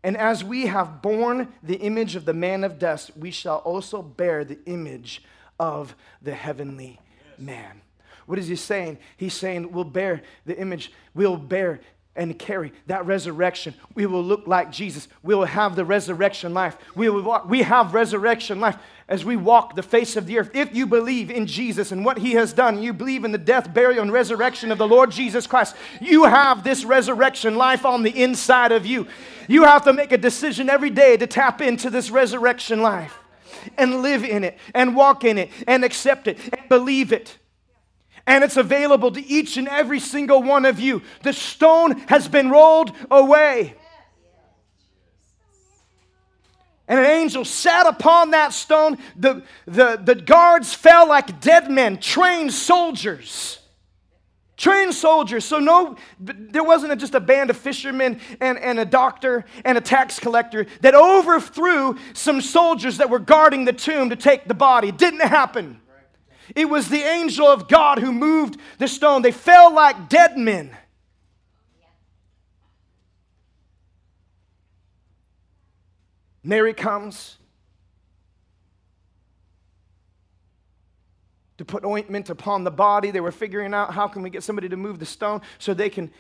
And 0.04 0.18
as 0.18 0.44
we 0.44 0.66
have 0.66 1.02
borne 1.02 1.54
the 1.64 1.78
image 1.78 2.16
of 2.16 2.26
the 2.26 2.34
man 2.34 2.64
of 2.64 2.80
dust, 2.80 3.16
we 3.16 3.32
shall 3.32 3.58
also 3.60 4.02
bear 4.02 4.44
the 4.44 4.60
image 4.66 5.24
of 5.60 5.96
the 6.22 6.34
heavenly 6.34 7.00
man. 7.38 7.82
What 8.26 8.40
is 8.40 8.48
he 8.48 8.56
saying? 8.56 8.98
He's 9.18 9.34
saying 9.34 9.72
we'll 9.72 9.84
bear 9.84 10.24
the 10.46 10.58
image, 10.58 10.92
we'll 11.14 11.38
bear 11.38 11.82
and 12.16 12.38
carry 12.38 12.74
that 12.88 13.06
resurrection. 13.06 13.74
We 13.96 14.06
will 14.06 14.24
look 14.24 14.46
like 14.46 14.72
Jesus. 14.72 15.08
We 15.24 15.34
will 15.34 15.46
have 15.46 15.76
the 15.76 15.86
resurrection 15.86 16.54
life. 16.54 16.78
We 16.96 17.10
will 17.10 17.22
walk, 17.22 17.50
we 17.50 17.62
have 17.62 17.94
resurrection 17.94 18.60
life 18.60 18.78
as 19.08 19.24
we 19.24 19.36
walk 19.36 19.76
the 19.76 19.84
face 19.84 20.18
of 20.18 20.26
the 20.26 20.40
earth. 20.40 20.52
If 20.54 20.76
you 20.76 20.86
believe 20.86 21.32
in 21.32 21.48
Jesus 21.48 21.92
and 21.92 22.04
what 22.04 22.18
he 22.18 22.32
has 22.34 22.54
done, 22.54 22.82
you 22.82 22.94
believe 22.94 23.24
in 23.24 23.32
the 23.32 23.38
death, 23.38 23.74
burial, 23.74 24.02
and 24.02 24.12
resurrection 24.12 24.72
of 24.72 24.78
the 24.78 24.88
Lord 24.88 25.12
Jesus 25.12 25.48
Christ, 25.48 25.76
you 26.02 26.26
have 26.26 26.64
this 26.64 26.84
resurrection 26.84 27.56
life 27.56 27.86
on 27.86 28.04
the 28.04 28.24
inside 28.24 28.72
of 28.72 28.86
you. 28.86 29.08
You 29.48 29.64
have 29.64 29.84
to 29.86 29.94
make 29.94 30.12
a 30.12 30.18
decision 30.18 30.70
every 30.70 30.90
day 30.90 31.18
to 31.18 31.28
tap 31.28 31.62
into 31.62 31.90
this 31.90 32.12
resurrection 32.12 32.82
life 32.82 33.18
and 33.78 34.02
live 34.02 34.24
in 34.24 34.44
it 34.44 34.58
and 34.74 34.96
walk 34.96 35.24
in 35.24 35.38
it 35.38 35.50
and 35.68 35.84
accept 35.84 36.28
it 36.28 36.38
and 36.52 36.68
believe 36.70 37.12
it 37.12 37.38
and 38.28 38.44
it's 38.44 38.58
available 38.58 39.12
to 39.12 39.26
each 39.26 39.58
and 39.58 39.68
every 39.68 40.00
single 40.00 40.42
one 40.44 40.66
of 40.66 40.80
you. 40.80 41.02
The 41.24 41.34
stone 41.34 42.00
has 42.08 42.28
been 42.28 42.50
rolled 42.50 42.92
away. 43.10 43.76
And 46.88 47.00
an 47.00 47.06
angel 47.06 47.46
sat 47.46 47.88
upon 47.88 48.32
that 48.32 48.52
stone. 48.52 48.98
The, 49.16 49.44
the, 49.66 50.00
the 50.04 50.16
guards 50.16 50.74
fell 50.74 51.08
like 51.08 51.40
dead 51.40 51.72
men, 51.72 51.98
trained 51.98 52.52
soldiers. 52.52 53.60
Trained 54.58 54.94
soldiers. 54.94 55.46
So, 55.46 55.60
no, 55.60 55.96
there 56.20 56.64
wasn't 56.64 57.00
just 57.00 57.16
a 57.16 57.20
band 57.20 57.50
of 57.50 57.58
fishermen 57.58 58.20
and, 58.42 58.60
and 58.60 58.78
a 58.78 58.86
doctor 58.86 59.46
and 59.64 59.78
a 59.78 59.82
tax 59.82 60.20
collector 60.20 60.68
that 60.82 60.94
overthrew 60.94 61.98
some 62.14 62.42
soldiers 62.42 62.98
that 62.98 63.10
were 63.10 63.20
guarding 63.20 63.66
the 63.66 63.74
tomb 63.74 64.10
to 64.10 64.16
take 64.16 64.48
the 64.48 64.54
body. 64.54 64.92
Didn't 64.92 65.22
happen. 65.22 65.80
It 66.56 66.70
was 66.70 66.90
the 66.90 67.02
angel 67.02 67.48
of 67.48 67.68
God 67.68 68.00
who 68.00 68.12
moved 68.12 68.58
the 68.78 68.88
stone. 68.88 69.22
They 69.22 69.32
fell 69.32 69.74
like 69.74 70.10
dead 70.10 70.38
men. 70.38 70.76
Mary 76.44 76.74
comes 76.74 77.38
to 81.58 81.66
put 81.66 81.86
ointment 81.86 82.30
upon 82.30 82.64
the 82.64 82.72
body. 82.72 83.12
They 83.12 83.22
were 83.22 83.32
figuring 83.32 83.74
out 83.74 83.94
how 83.94 84.08
can 84.08 84.24
we 84.24 84.32
get 84.32 84.44
somebody 84.44 84.68
to 84.70 84.78
move 84.78 84.98
the 84.98 85.06
stone 85.06 85.42
so 85.60 85.74
they 85.74 85.90
can 85.90 86.12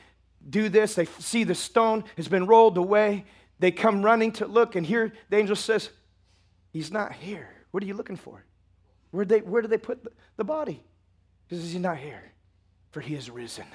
do 0.48 0.70
this. 0.70 0.94
They 0.94 1.06
see 1.06 1.44
the 1.44 1.56
stone 1.56 2.04
has 2.16 2.28
been 2.28 2.46
rolled 2.46 2.78
away. 2.78 3.26
They 3.58 3.72
come 3.72 4.04
running 4.04 4.32
to 4.34 4.46
look, 4.46 4.76
and 4.76 4.86
here 4.86 5.14
the 5.30 5.38
angel 5.38 5.56
says, 5.56 5.90
He's 6.72 6.92
not 6.92 7.14
here. 7.14 7.50
What 7.72 7.84
are 7.84 7.86
you 7.86 7.96
looking 7.96 8.16
for? 8.16 8.46
Where 9.12 9.26
they, 9.26 9.40
where 9.40 9.62
did 9.62 9.72
they 9.72 9.78
put 9.78 10.04
the, 10.04 10.12
the 10.38 10.44
body? 10.44 10.84
Says, 11.50 11.72
He's 11.72 11.82
not 11.82 11.98
here, 11.98 12.32
for 12.92 13.02
he 13.02 13.16
is 13.16 13.30
risen. 13.30 13.66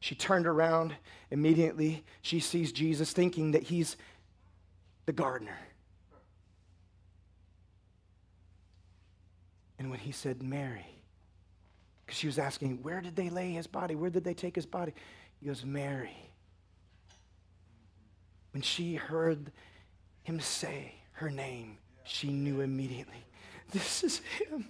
She 0.00 0.16
turned 0.16 0.46
around 0.48 0.94
immediately. 1.30 2.04
She 2.22 2.40
sees 2.40 2.72
Jesus, 2.72 3.12
thinking 3.12 3.52
that 3.52 3.62
he's 3.62 3.96
the 5.06 5.12
gardener. 5.12 5.58
And 9.78 9.90
when 9.90 10.00
he 10.00 10.12
said, 10.12 10.42
Mary, 10.42 10.86
because 12.04 12.18
she 12.18 12.26
was 12.26 12.38
asking, 12.38 12.82
Where 12.82 13.00
did 13.00 13.16
they 13.16 13.30
lay 13.30 13.52
his 13.52 13.66
body? 13.66 13.94
Where 13.94 14.10
did 14.10 14.24
they 14.24 14.34
take 14.34 14.54
his 14.54 14.66
body? 14.66 14.92
He 15.40 15.46
goes, 15.46 15.64
Mary. 15.64 16.16
When 18.52 18.62
she 18.62 18.94
heard 18.94 19.50
him 20.22 20.40
say 20.40 20.94
her 21.12 21.30
name, 21.30 21.78
she 22.04 22.28
knew 22.28 22.60
immediately 22.60 23.24
this 23.72 24.04
is 24.04 24.20
him. 24.38 24.68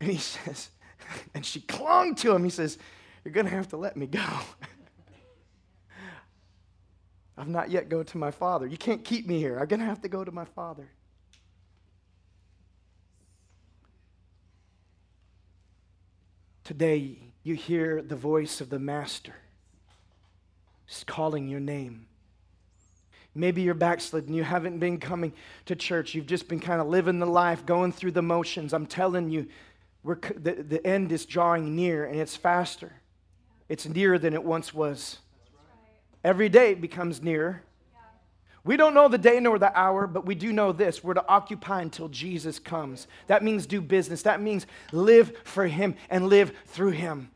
And 0.00 0.10
he 0.10 0.18
says, 0.18 0.70
and 1.34 1.44
she 1.44 1.60
clung 1.60 2.14
to 2.16 2.34
him. 2.34 2.44
He 2.44 2.50
says, 2.50 2.78
You're 3.24 3.34
going 3.34 3.46
to 3.46 3.52
have 3.52 3.68
to 3.68 3.76
let 3.76 3.96
me 3.96 4.06
go. 4.06 4.20
I've 7.38 7.48
not 7.48 7.70
yet 7.70 7.88
go 7.88 8.02
to 8.02 8.18
my 8.18 8.30
father. 8.30 8.66
You 8.66 8.78
can't 8.78 9.04
keep 9.04 9.26
me 9.26 9.38
here. 9.38 9.58
I'm 9.58 9.66
going 9.66 9.80
to 9.80 9.86
have 9.86 10.00
to 10.02 10.08
go 10.08 10.24
to 10.24 10.32
my 10.32 10.44
father. 10.44 10.88
Today, 16.64 17.18
you 17.42 17.54
hear 17.54 18.02
the 18.02 18.16
voice 18.16 18.60
of 18.60 18.70
the 18.70 18.78
master. 18.78 19.34
He's 20.86 21.04
calling 21.04 21.48
your 21.48 21.60
name. 21.60 22.06
Maybe 23.34 23.60
you're 23.60 23.74
backslidden. 23.74 24.32
You 24.32 24.44
haven't 24.44 24.78
been 24.78 24.98
coming 24.98 25.32
to 25.66 25.76
church. 25.76 26.14
You've 26.14 26.26
just 26.26 26.48
been 26.48 26.60
kind 26.60 26.80
of 26.80 26.86
living 26.86 27.18
the 27.18 27.26
life, 27.26 27.66
going 27.66 27.92
through 27.92 28.12
the 28.12 28.22
motions. 28.22 28.72
I'm 28.72 28.86
telling 28.86 29.28
you, 29.28 29.46
the, 30.04 30.64
the 30.66 30.86
end 30.86 31.12
is 31.12 31.26
drawing 31.26 31.76
near 31.76 32.06
and 32.06 32.18
it's 32.18 32.36
faster. 32.36 32.92
It's 33.68 33.86
nearer 33.86 34.18
than 34.18 34.32
it 34.32 34.42
once 34.42 34.72
was. 34.72 35.18
Every 36.24 36.48
day 36.48 36.74
becomes 36.74 37.22
nearer. 37.22 37.62
We 38.64 38.76
don't 38.76 38.94
know 38.94 39.06
the 39.06 39.18
day 39.18 39.38
nor 39.38 39.60
the 39.60 39.76
hour, 39.78 40.08
but 40.08 40.26
we 40.26 40.34
do 40.34 40.52
know 40.52 40.72
this. 40.72 41.04
We're 41.04 41.14
to 41.14 41.28
occupy 41.28 41.82
until 41.82 42.08
Jesus 42.08 42.58
comes. 42.58 43.06
That 43.28 43.44
means 43.44 43.64
do 43.64 43.80
business. 43.80 44.22
That 44.22 44.40
means 44.40 44.66
live 44.92 45.32
for 45.44 45.66
Him 45.66 45.94
and 46.10 46.28
live 46.28 46.52
through 46.66 46.90
Him. 46.90 47.30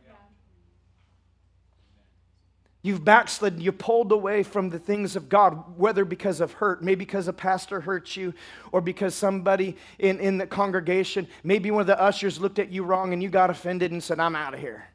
You've 2.83 3.05
backslidden, 3.05 3.61
you 3.61 3.73
pulled 3.73 4.11
away 4.11 4.43
from 4.43 4.71
the 4.71 4.79
things 4.79 5.15
of 5.15 5.29
God, 5.29 5.77
whether 5.77 6.07
because 6.07 6.41
of 6.41 6.53
hurt, 6.53 6.83
maybe 6.83 7.05
because 7.05 7.29
a 7.29 7.33
pastor 7.33 7.81
hurt 7.81 8.17
you, 8.17 8.33
or 8.73 8.81
because 8.81 9.15
somebody 9.15 9.77
in, 9.99 10.19
in 10.19 10.39
the 10.39 10.47
congregation, 10.47 11.29
maybe 11.45 11.71
one 11.71 11.83
of 11.83 11.87
the 11.87 12.01
ushers 12.01 12.41
looked 12.41 12.59
at 12.59 12.71
you 12.71 12.83
wrong 12.83 13.13
and 13.13 13.23
you 13.23 13.29
got 13.29 13.51
offended 13.51 13.93
and 13.93 14.03
said, 14.03 14.19
I'm 14.19 14.35
out 14.35 14.55
of 14.55 14.61
here. 14.61 14.87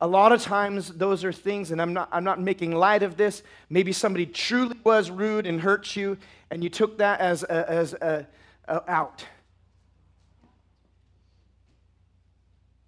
A 0.00 0.06
lot 0.06 0.32
of 0.32 0.42
times, 0.42 0.88
those 0.88 1.22
are 1.22 1.32
things, 1.32 1.70
and 1.70 1.80
I'm 1.80 1.92
not, 1.92 2.08
I'm 2.10 2.24
not 2.24 2.40
making 2.40 2.72
light 2.72 3.02
of 3.02 3.16
this. 3.16 3.42
Maybe 3.68 3.92
somebody 3.92 4.26
truly 4.26 4.76
was 4.84 5.10
rude 5.10 5.46
and 5.46 5.60
hurt 5.60 5.96
you, 5.96 6.16
and 6.50 6.64
you 6.64 6.70
took 6.70 6.98
that 6.98 7.20
as, 7.20 7.42
a, 7.42 7.70
as 7.70 7.92
a, 7.94 8.26
a 8.68 8.90
out. 8.90 9.24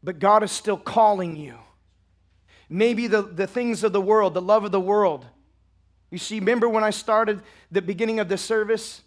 But 0.03 0.19
God 0.19 0.43
is 0.43 0.51
still 0.51 0.79
calling 0.79 1.37
you. 1.37 1.57
Maybe 2.69 3.07
the, 3.07 3.23
the 3.23 3.47
things 3.47 3.85
of 3.85 3.93
the 3.93 4.01
world, 4.01 4.35
the 4.35 4.43
love 4.43 4.65
of 4.65 4.73
the 4.73 4.81
world. 4.81 5.27
You 6.11 6.19
see, 6.19 6.39
remember 6.39 6.69
when 6.69 6.85
I 6.85 6.91
started 6.91 7.43
the 7.71 7.83
beginning 7.83 8.21
of 8.21 8.29
the 8.29 8.39
service 8.39 9.03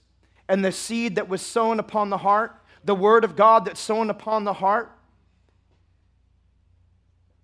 and 0.48 0.64
the 0.64 0.72
seed 0.72 1.16
that 1.16 1.30
was 1.30 1.42
sown 1.42 1.80
upon 1.80 2.10
the 2.10 2.18
heart, 2.18 2.56
the 2.84 2.96
word 2.96 3.24
of 3.24 3.36
God 3.36 3.66
that's 3.66 3.80
sown 3.80 4.10
upon 4.10 4.44
the 4.44 4.54
heart? 4.54 4.92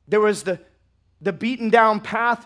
There 0.08 0.22
was 0.22 0.44
the, 0.44 0.60
the 1.22 1.34
beaten 1.34 1.70
down 1.70 2.00
path. 2.00 2.46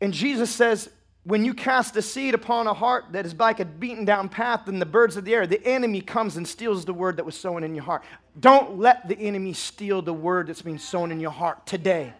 And 0.00 0.12
Jesus 0.12 0.50
says, 0.50 0.90
when 1.24 1.44
you 1.44 1.54
cast 1.54 1.96
a 1.96 2.02
seed 2.02 2.34
upon 2.34 2.66
a 2.66 2.74
heart 2.74 3.06
that 3.12 3.24
is 3.24 3.34
like 3.34 3.60
a 3.60 3.64
beaten 3.64 4.04
down 4.04 4.28
path, 4.28 4.62
then 4.66 4.80
the 4.80 4.86
birds 4.86 5.16
of 5.16 5.24
the 5.24 5.34
air, 5.34 5.46
the 5.46 5.64
enemy 5.64 6.00
comes 6.00 6.36
and 6.36 6.46
steals 6.46 6.84
the 6.84 6.92
word 6.92 7.16
that 7.18 7.24
was 7.24 7.36
sown 7.36 7.62
in 7.62 7.74
your 7.74 7.84
heart. 7.84 8.02
Don't 8.38 8.78
let 8.78 9.06
the 9.06 9.16
enemy 9.16 9.52
steal 9.52 10.02
the 10.02 10.12
word 10.12 10.48
that's 10.48 10.62
being 10.62 10.78
sown 10.78 11.12
in 11.12 11.20
your 11.20 11.30
heart 11.30 11.64
today. 11.64 12.12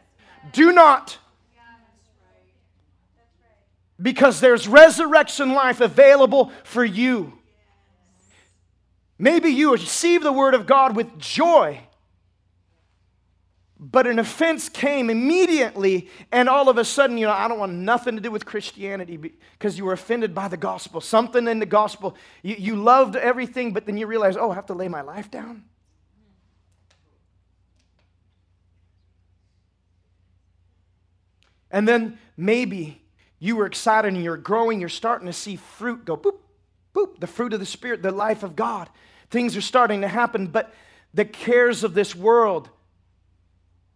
Do 0.51 0.73
not. 0.73 1.19
because 4.03 4.41
there's 4.41 4.67
resurrection 4.67 5.53
life 5.53 5.81
available 5.81 6.53
for 6.65 6.85
you. 6.85 7.39
Maybe 9.19 9.51
you 9.51 9.73
receive 9.73 10.23
the 10.23 10.33
word 10.33 10.55
of 10.55 10.67
God 10.67 10.97
with 10.97 11.19
joy, 11.19 11.81
but 13.79 14.07
an 14.07 14.19
offense 14.19 14.69
came 14.69 15.11
immediately, 15.11 16.09
and 16.33 16.49
all 16.49 16.69
of 16.69 16.77
a 16.77 16.85
sudden, 16.85 17.17
you 17.19 17.27
know, 17.27 17.33
I 17.33 17.47
don't 17.47 17.59
want 17.59 17.73
nothing 17.73 18.17
to 18.17 18.21
do 18.21 18.33
with 18.33 18.45
Christianity 18.45 19.17
because 19.17 19.79
you 19.79 19.85
were 19.85 19.93
offended 19.93 20.35
by 20.35 20.49
the 20.49 20.57
gospel. 20.57 21.01
Something 21.01 21.47
in 21.47 21.61
the 21.61 21.67
gospel, 21.67 22.17
you, 22.43 22.57
you 22.59 22.77
loved 22.77 23.15
everything, 23.15 23.73
but 23.73 23.87
then 23.87 23.97
you 23.97 24.09
realize, 24.09 24.37
oh, 24.37 24.51
I 24.51 24.55
have 24.55 24.67
to 24.67 24.75
lay 24.75 24.89
my 24.89 25.03
life 25.03 25.31
down. 25.31 25.65
And 31.73 31.89
then 31.89 32.19
maybe 32.37 33.03
you 33.39 33.57
were 33.57 33.67
excited 33.67 34.13
and 34.13 34.23
you're 34.23 34.37
growing, 34.37 34.79
you're 34.79 34.89
starting 34.89 35.27
to 35.27 35.33
see 35.33 35.57
fruit 35.57 36.05
go 36.05 36.17
boop, 36.17 36.39
boop, 36.95 37.19
the 37.19 37.27
fruit 37.27 37.53
of 37.53 37.59
the 37.59 37.67
Spirit, 37.67 38.03
the 38.03 38.13
life 38.13 38.45
of 38.45 38.55
God. 38.55 38.89
Things 39.31 39.57
are 39.57 39.63
starting 39.63 40.03
to 40.03 40.09
happen, 40.09 40.47
but 40.47 40.73
the 41.15 41.25
cares 41.25 41.83
of 41.83 41.95
this 41.95 42.15
world, 42.15 42.69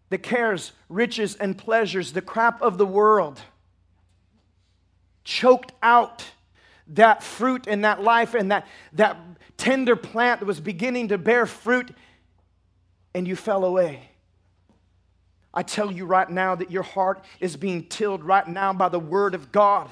the 0.09 0.17
cares, 0.17 0.71
riches, 0.89 1.35
and 1.35 1.57
pleasures, 1.57 2.11
the 2.11 2.21
crap 2.21 2.61
of 2.61 2.77
the 2.77 2.85
world, 2.85 3.39
choked 5.23 5.71
out 5.83 6.25
that 6.87 7.21
fruit 7.21 7.67
and 7.67 7.85
that 7.85 8.01
life 8.01 8.33
and 8.33 8.51
that, 8.51 8.65
that 8.93 9.17
tender 9.57 9.95
plant 9.95 10.39
that 10.39 10.45
was 10.45 10.59
beginning 10.59 11.09
to 11.09 11.17
bear 11.17 11.45
fruit, 11.45 11.93
and 13.13 13.27
you 13.27 13.35
fell 13.35 13.65
away. 13.65 14.09
I 15.57 15.63
tell 15.63 15.91
you 15.91 16.05
right 16.05 16.29
now 16.29 16.53
that 16.53 16.69
your 16.69 16.83
heart 16.83 17.25
is 17.39 17.57
being 17.57 17.83
tilled 17.87 18.23
right 18.23 18.47
now 18.47 18.73
by 18.73 18.89
the 18.89 18.99
Word 18.99 19.33
of 19.33 19.51
God 19.51 19.89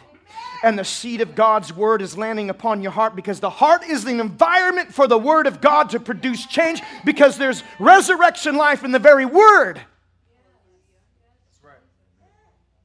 and 0.64 0.78
the 0.78 0.84
seed 0.84 1.22
of 1.22 1.36
God's 1.36 1.74
word 1.74 2.02
is 2.02 2.18
landing 2.18 2.50
upon 2.50 2.82
your 2.82 2.92
heart 2.92 3.16
because 3.16 3.40
the 3.40 3.50
heart 3.50 3.84
is 3.84 4.04
the 4.04 4.20
environment 4.20 4.94
for 4.94 5.08
the 5.08 5.18
word 5.18 5.48
of 5.48 5.62
God 5.62 5.92
to 5.92 6.00
produce 6.00 6.46
change 6.46 6.82
because 7.04 7.38
there's 7.38 7.64
resurrection 7.80 8.56
life 8.56 8.84
in 8.84 8.92
the 8.92 9.00
very 9.00 9.26
word. 9.26 9.82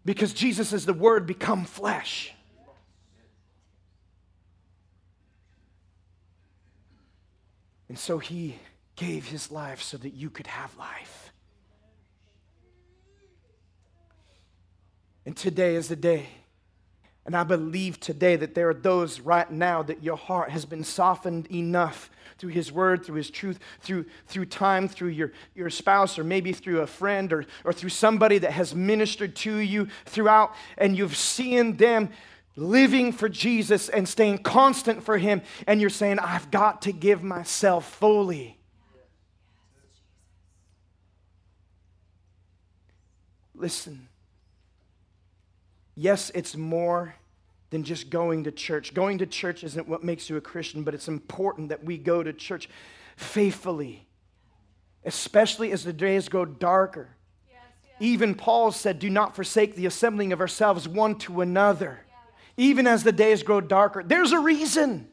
Because 0.05 0.33
Jesus 0.33 0.73
is 0.73 0.87
the 0.87 0.95
word 0.95 1.27
become 1.27 1.65
flesh. 1.65 2.35
And 7.89 7.99
so 7.99 8.19
he 8.19 8.59
gave 8.97 9.27
his 9.27 9.51
life 9.51 9.83
so 9.83 9.97
that 9.97 10.15
you 10.15 10.31
could 10.31 10.47
have 10.47 10.77
life. 10.77 11.30
And 15.27 15.37
today 15.37 15.75
is 15.75 15.89
the 15.89 15.97
day 15.97 16.29
and 17.31 17.37
I 17.37 17.45
believe 17.45 18.01
today 18.01 18.37
that 18.37 18.57
there 18.57 18.71
are 18.71 18.75
those 18.75 19.21
right 19.21 19.51
now 19.51 19.85
that 19.85 20.03
your 20.03 20.17
heart 20.17 20.51
has 20.51 20.65
been 20.65 20.83
softened 20.83 21.47
enough 21.49 22.11
through 22.39 22.51
His 22.51 22.73
Word, 22.73 23.05
through 23.05 23.19
His 23.19 23.31
truth, 23.31 23.61
through, 23.81 24.07
through 24.27 24.47
time, 24.47 24.89
through 24.89 25.11
your, 25.11 25.33
your 25.55 25.71
spouse, 25.71 26.19
or 26.19 26.25
maybe 26.25 26.53
through 26.53 26.81
a 26.81 26.89
friend, 26.89 27.33
or, 27.33 27.47
or 27.65 27.73
through 27.73 27.91
somebody 27.91 28.39
that 28.39 28.51
has 28.51 28.75
ministered 28.75 29.37
to 29.37 29.59
you 29.59 29.87
throughout, 30.07 30.55
and 30.77 30.99
you've 30.99 31.17
seen 31.17 31.77
them 31.77 32.09
living 32.57 33.13
for 33.13 33.29
Jesus 33.29 33.89
and 33.89 34.09
staying 34.09 34.39
constant 34.39 35.05
for 35.05 35.17
Him, 35.17 35.43
and 35.69 35.81
you're 35.81 35.89
saying, 35.89 36.19
I've 36.19 36.51
got 36.51 36.83
to 36.83 36.93
give 36.93 37.23
myself 37.23 37.95
fully. 37.97 38.59
Listen. 43.55 44.10
Yes, 46.01 46.31
it's 46.35 46.57
more 46.57 47.15
than 47.69 47.85
just 47.85 48.09
going 48.09 48.45
to 48.45 48.51
church. 48.51 48.95
Going 48.95 49.19
to 49.19 49.27
church 49.27 49.63
isn't 49.63 49.87
what 49.87 50.03
makes 50.03 50.31
you 50.31 50.39
a 50.39 50.41
Christian, 50.41 50.83
but 50.83 50.95
it's 50.95 51.09
important 51.09 51.69
that 51.69 51.85
we 51.85 51.99
go 51.99 52.23
to 52.23 52.33
church 52.33 52.71
faithfully, 53.17 54.07
especially 55.05 55.73
as 55.73 55.85
the 55.85 55.93
days 55.93 56.31
grow 56.31 56.47
darker. 56.47 57.11
Yes, 57.51 57.61
yes. 57.85 57.93
Even 58.01 58.35
Paul 58.35 58.73
said, 58.73 58.99
Do 58.99 59.11
not 59.11 59.37
forsake 59.37 59.75
the 59.75 59.85
assembling 59.85 60.33
of 60.33 60.41
ourselves 60.41 60.89
one 60.89 61.17
to 61.17 61.43
another, 61.43 62.01
yeah. 62.09 62.65
even 62.65 62.87
as 62.87 63.05
the 63.05 63.13
days 63.13 63.43
grow 63.43 63.61
darker. 63.61 64.03
There's 64.03 64.33
a 64.33 64.41
reason. 64.41 65.07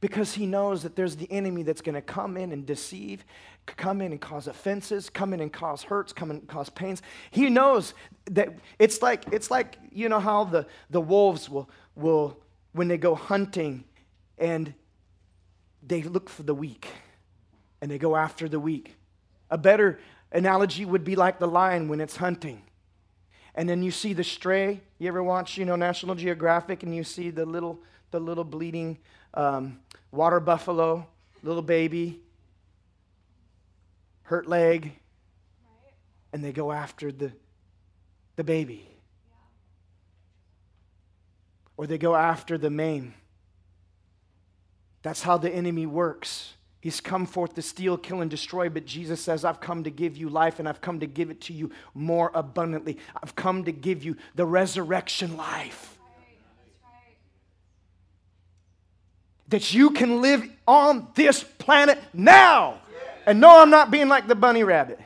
Because 0.00 0.34
he 0.34 0.46
knows 0.46 0.84
that 0.84 0.94
there's 0.94 1.16
the 1.16 1.30
enemy 1.30 1.64
that's 1.64 1.80
going 1.80 1.96
to 1.96 2.02
come 2.02 2.36
in 2.36 2.52
and 2.52 2.64
deceive, 2.64 3.24
come 3.66 4.00
in 4.00 4.12
and 4.12 4.20
cause 4.20 4.46
offenses, 4.46 5.10
come 5.10 5.34
in 5.34 5.40
and 5.40 5.52
cause 5.52 5.82
hurts, 5.82 6.12
come 6.12 6.30
in 6.30 6.38
and 6.38 6.48
cause 6.48 6.70
pains. 6.70 7.02
He 7.30 7.50
knows 7.50 7.94
that 8.26 8.50
it's 8.78 9.02
like 9.02 9.24
it's 9.32 9.50
like 9.50 9.76
you 9.90 10.08
know 10.08 10.20
how 10.20 10.44
the, 10.44 10.66
the 10.90 11.00
wolves 11.00 11.48
will 11.50 11.68
will 11.96 12.38
when 12.72 12.86
they 12.86 12.96
go 12.96 13.16
hunting 13.16 13.84
and 14.38 14.72
they 15.82 16.02
look 16.02 16.28
for 16.28 16.44
the 16.44 16.54
weak 16.54 16.86
and 17.80 17.90
they 17.90 17.98
go 17.98 18.14
after 18.14 18.48
the 18.48 18.60
weak. 18.60 18.94
A 19.50 19.58
better 19.58 19.98
analogy 20.30 20.84
would 20.84 21.04
be 21.04 21.16
like 21.16 21.38
the 21.38 21.48
lion 21.48 21.88
when 21.88 22.00
it's 22.00 22.16
hunting. 22.16 22.62
And 23.54 23.68
then 23.68 23.82
you 23.82 23.90
see 23.90 24.12
the 24.12 24.22
stray. 24.22 24.80
You 24.98 25.08
ever 25.08 25.22
watch, 25.22 25.56
you 25.58 25.64
know, 25.64 25.74
National 25.74 26.14
Geographic 26.14 26.82
and 26.82 26.94
you 26.94 27.02
see 27.02 27.30
the 27.30 27.44
little 27.44 27.80
the 28.10 28.20
little 28.20 28.44
bleeding 28.44 28.98
um, 29.34 29.80
water 30.10 30.40
buffalo, 30.40 31.06
little 31.42 31.62
baby, 31.62 32.20
hurt 34.22 34.48
leg, 34.48 34.92
and 36.32 36.44
they 36.44 36.52
go 36.52 36.72
after 36.72 37.10
the, 37.10 37.32
the 38.36 38.44
baby. 38.44 38.86
Or 41.76 41.86
they 41.86 41.98
go 41.98 42.14
after 42.14 42.58
the 42.58 42.70
maim. 42.70 43.14
That's 45.02 45.22
how 45.22 45.38
the 45.38 45.50
enemy 45.50 45.86
works. 45.86 46.54
He's 46.80 47.00
come 47.00 47.26
forth 47.26 47.54
to 47.54 47.62
steal, 47.62 47.96
kill, 47.96 48.20
and 48.20 48.30
destroy, 48.30 48.68
but 48.68 48.84
Jesus 48.84 49.20
says, 49.20 49.44
I've 49.44 49.60
come 49.60 49.84
to 49.84 49.90
give 49.90 50.16
you 50.16 50.28
life 50.28 50.58
and 50.58 50.68
I've 50.68 50.80
come 50.80 51.00
to 51.00 51.06
give 51.06 51.30
it 51.30 51.40
to 51.42 51.52
you 51.52 51.70
more 51.94 52.30
abundantly. 52.34 52.98
I've 53.20 53.34
come 53.34 53.64
to 53.64 53.72
give 53.72 54.04
you 54.04 54.16
the 54.34 54.46
resurrection 54.46 55.36
life. 55.36 55.97
That 59.48 59.72
you 59.72 59.90
can 59.90 60.20
live 60.20 60.48
on 60.66 61.08
this 61.14 61.42
planet 61.42 61.98
now. 62.12 62.80
And 63.26 63.40
no, 63.40 63.60
I'm 63.60 63.70
not 63.70 63.90
being 63.90 64.08
like 64.08 64.26
the 64.26 64.34
bunny 64.34 64.64
rabbit 64.64 64.98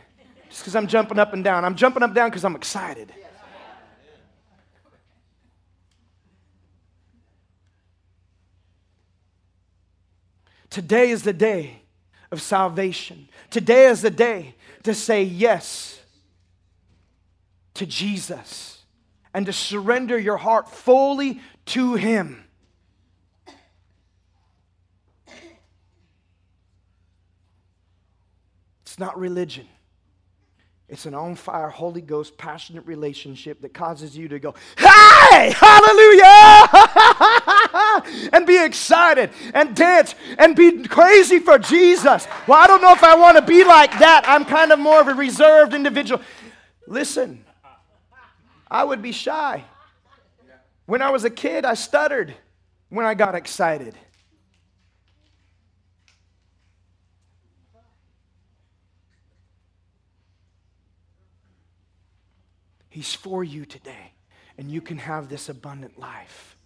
just 0.49 0.63
because 0.63 0.77
I'm 0.77 0.87
jumping 0.87 1.19
up 1.19 1.33
and 1.33 1.43
down. 1.43 1.65
I'm 1.65 1.75
jumping 1.75 2.03
up 2.03 2.09
and 2.09 2.15
down 2.15 2.29
because 2.29 2.45
I'm 2.45 2.55
excited. 2.55 3.13
Today 10.69 11.11
is 11.11 11.23
the 11.23 11.33
day 11.33 11.83
of 12.31 12.41
salvation. 12.41 13.29
Today 13.51 13.87
is 13.87 14.03
the 14.03 14.11
day 14.11 14.55
to 14.85 14.95
say 14.95 15.23
yes 15.23 16.01
to 17.75 17.87
Jesus 17.87 18.83
and 19.35 19.47
to 19.47 19.53
surrender 19.53 20.19
your 20.19 20.39
heart 20.39 20.69
fully 20.71 21.41
to 21.67 21.95
Him. 21.95 22.45
It's 28.93 28.99
not 28.99 29.19
religion. 29.19 29.67
It's 30.87 31.07
an 31.07 31.15
on 31.15 31.35
fire, 31.35 31.71
Holy 31.71 32.03
Ghost, 32.03 32.37
passionate 32.37 32.85
relationship 32.85 33.63
that 33.63 33.73
causes 33.73 34.15
you 34.15 34.29
to 34.29 34.39
go, 34.39 34.55
Hey, 34.77 35.55
hallelujah! 35.57 36.69
and 38.35 38.47
be 38.47 38.63
excited 38.63 39.31
and 39.55 39.75
dance 39.75 40.15
and 40.37 40.55
be 40.55 40.83
crazy 40.83 41.39
for 41.39 41.59
Jesus. 41.59 42.29
Well, 42.47 42.59
I 42.59 42.67
don't 42.67 42.83
know 42.83 42.93
if 42.93 43.03
I 43.03 43.15
want 43.15 43.39
to 43.39 43.43
be 43.43 43.65
like 43.65 43.99
that. 43.99 44.25
I'm 44.27 44.45
kind 44.45 44.71
of 44.71 44.79
more 44.79 45.01
of 45.01 45.09
a 45.09 45.15
reserved 45.15 45.73
individual. 45.73 46.21
Listen, 46.87 47.47
I 48.71 48.85
would 48.85 49.01
be 49.01 49.13
shy. 49.13 49.65
When 50.85 51.01
I 51.01 51.09
was 51.09 51.25
a 51.25 51.31
kid, 51.31 51.65
I 51.65 51.73
stuttered 51.73 52.35
when 52.91 53.07
I 53.07 53.15
got 53.15 53.35
excited. 53.37 53.97
He's 62.93 63.15
for 63.15 63.43
you 63.43 63.65
today, 63.65 64.13
and 64.59 64.71
you 64.71 64.83
can 64.83 64.99
have 64.99 65.31
this 65.31 65.49
abundant 65.49 65.99
life. 65.99 66.59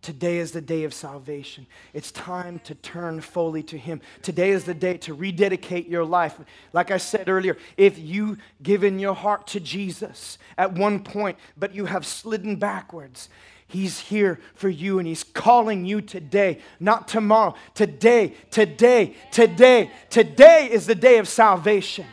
Today 0.00 0.38
is 0.38 0.52
the 0.52 0.62
day 0.62 0.84
of 0.84 0.94
salvation. 0.94 1.66
It's 1.92 2.10
time 2.10 2.58
to 2.60 2.74
turn 2.76 3.20
fully 3.20 3.62
to 3.64 3.76
Him. 3.76 4.00
Today 4.22 4.50
is 4.50 4.64
the 4.64 4.72
day 4.72 4.96
to 4.98 5.12
rededicate 5.12 5.88
your 5.88 6.06
life. 6.06 6.40
Like 6.72 6.90
I 6.90 6.96
said 6.96 7.28
earlier, 7.28 7.58
if 7.76 7.98
you 7.98 8.38
given 8.62 8.98
your 8.98 9.14
heart 9.14 9.46
to 9.48 9.60
Jesus 9.60 10.38
at 10.56 10.72
one 10.72 11.04
point, 11.04 11.36
but 11.54 11.74
you 11.74 11.84
have 11.84 12.06
slidden 12.06 12.56
backwards, 12.56 13.28
He's 13.68 13.98
here 13.98 14.38
for 14.54 14.68
you 14.68 14.98
and 14.98 15.08
He's 15.08 15.24
calling 15.24 15.84
you 15.84 16.00
today, 16.00 16.60
not 16.78 17.08
tomorrow. 17.08 17.54
Today, 17.74 18.34
today, 18.50 19.14
today. 19.32 19.90
Today 20.08 20.70
is 20.70 20.86
the 20.86 20.94
day 20.94 21.18
of 21.18 21.28
salvation. 21.28 22.06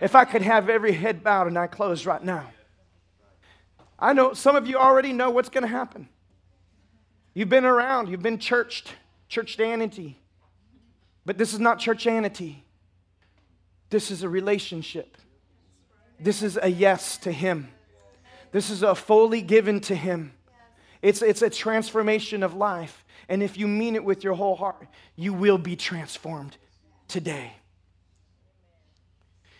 If 0.00 0.14
I 0.14 0.24
could 0.24 0.42
have 0.42 0.68
every 0.68 0.92
head 0.92 1.24
bowed 1.24 1.46
and 1.46 1.58
eye 1.58 1.66
closed 1.66 2.06
right 2.06 2.22
now. 2.22 2.50
I 3.98 4.12
know 4.12 4.32
some 4.32 4.54
of 4.54 4.66
you 4.66 4.76
already 4.76 5.12
know 5.12 5.30
what's 5.30 5.48
going 5.48 5.62
to 5.62 5.68
happen. 5.68 6.08
You've 7.34 7.48
been 7.48 7.64
around, 7.64 8.08
you've 8.08 8.22
been 8.22 8.38
churched, 8.38 8.94
churchdanity. 9.30 10.14
But 11.24 11.36
this 11.36 11.52
is 11.52 11.60
not 11.60 11.78
churchanity. 11.78 12.62
This 13.90 14.10
is 14.10 14.22
a 14.22 14.28
relationship. 14.28 15.16
This 16.20 16.42
is 16.42 16.58
a 16.60 16.68
yes 16.68 17.16
to 17.18 17.32
Him. 17.32 17.68
This 18.52 18.70
is 18.70 18.82
a 18.82 18.94
fully 18.94 19.42
given 19.42 19.80
to 19.82 19.94
Him. 19.94 20.32
It's, 21.02 21.22
it's 21.22 21.42
a 21.42 21.50
transformation 21.50 22.42
of 22.42 22.54
life. 22.54 23.04
And 23.28 23.42
if 23.42 23.56
you 23.56 23.68
mean 23.68 23.94
it 23.94 24.04
with 24.04 24.24
your 24.24 24.34
whole 24.34 24.56
heart, 24.56 24.86
you 25.16 25.32
will 25.32 25.58
be 25.58 25.76
transformed 25.76 26.56
today. 27.06 27.52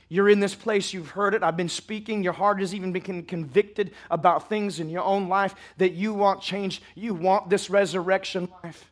You're 0.08 0.30
in 0.30 0.40
this 0.40 0.54
place, 0.54 0.94
you've 0.94 1.10
heard 1.10 1.34
it. 1.34 1.42
I've 1.42 1.56
been 1.56 1.68
speaking. 1.68 2.22
Your 2.22 2.32
heart 2.32 2.60
has 2.60 2.74
even 2.74 2.92
been 2.92 3.24
convicted 3.24 3.92
about 4.10 4.48
things 4.48 4.80
in 4.80 4.88
your 4.88 5.02
own 5.02 5.28
life 5.28 5.54
that 5.76 5.92
you 5.92 6.14
want 6.14 6.40
change. 6.40 6.80
You 6.94 7.12
want 7.12 7.50
this 7.50 7.68
resurrection 7.68 8.48
life. 8.64 8.90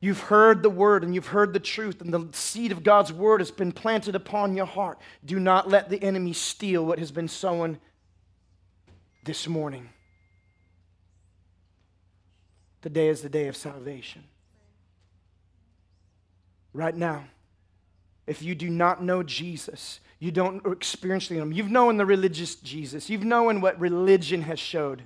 You've 0.00 0.20
heard 0.20 0.62
the 0.62 0.68
word 0.68 1.02
and 1.02 1.14
you've 1.14 1.28
heard 1.28 1.54
the 1.54 1.60
truth, 1.60 2.02
and 2.02 2.12
the 2.12 2.28
seed 2.32 2.72
of 2.72 2.82
God's 2.82 3.10
word 3.10 3.40
has 3.40 3.50
been 3.50 3.72
planted 3.72 4.14
upon 4.14 4.54
your 4.54 4.66
heart. 4.66 4.98
Do 5.24 5.40
not 5.40 5.70
let 5.70 5.88
the 5.88 6.02
enemy 6.02 6.34
steal 6.34 6.84
what 6.84 6.98
has 6.98 7.10
been 7.10 7.28
sown 7.28 7.78
this 9.24 9.48
morning. 9.48 9.88
Today 12.84 13.08
is 13.08 13.22
the 13.22 13.30
day 13.30 13.48
of 13.48 13.56
salvation. 13.56 14.22
Right 16.74 16.94
now, 16.94 17.24
if 18.26 18.42
you 18.42 18.54
do 18.54 18.68
not 18.68 19.02
know 19.02 19.22
Jesus, 19.22 20.00
you 20.18 20.30
don't 20.30 20.66
experience 20.66 21.28
Him. 21.28 21.50
You've 21.50 21.70
known 21.70 21.96
the 21.96 22.04
religious 22.04 22.56
Jesus. 22.56 23.08
You've 23.08 23.24
known 23.24 23.62
what 23.62 23.80
religion 23.80 24.42
has 24.42 24.58
showed. 24.58 25.02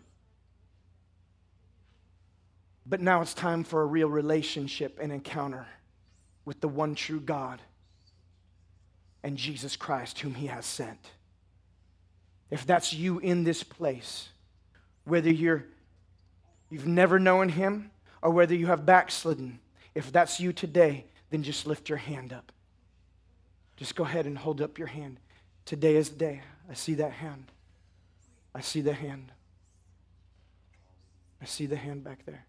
But 2.85 3.01
now 3.01 3.23
it's 3.23 3.33
time 3.33 3.63
for 3.63 3.81
a 3.83 3.87
real 3.87 4.09
relationship 4.09 4.99
and 5.01 5.13
encounter 5.13 5.65
with 6.45 6.61
the 6.61 6.67
one 6.67 6.97
true 6.97 7.21
God 7.21 7.63
and 9.23 9.37
Jesus 9.37 9.77
Christ, 9.77 10.19
whom 10.19 10.35
He 10.35 10.49
has 10.49 10.67
sent. 10.67 11.13
If 12.51 12.67
that's 12.67 12.93
you 12.93 13.21
in 13.21 13.45
this 13.45 13.63
place, 13.63 14.31
whether 15.05 15.31
you're, 15.31 15.65
you've 16.71 16.87
never 16.87 17.19
known 17.19 17.51
Him 17.51 17.91
or 18.23 18.31
whether 18.31 18.55
you 18.55 18.67
have 18.67 18.85
backslidden, 18.87 19.61
if 19.95 20.13
that's 20.13 20.41
you 20.41 20.53
today, 20.53 21.07
then 21.31 21.43
just 21.43 21.67
lift 21.67 21.89
your 21.89 21.99
hand 21.99 22.33
up. 22.33 22.53
Just 23.77 23.95
go 23.95 24.05
ahead 24.05 24.27
and 24.27 24.37
hold 24.37 24.61
up 24.61 24.79
your 24.79 24.89
hand. 24.89 25.21
Today 25.65 25.97
is 25.97 26.11
the 26.11 26.17
day. 26.17 26.43
I 26.69 26.75
see 26.75 26.95
that 26.95 27.13
hand. 27.13 27.53
I 28.55 28.61
see 28.61 28.81
the 28.81 28.93
hand. 28.93 29.33
I 31.41 31.45
see 31.45 31.67
the 31.67 31.77
hand 31.77 32.03
back 32.03 32.25
there. 32.27 32.45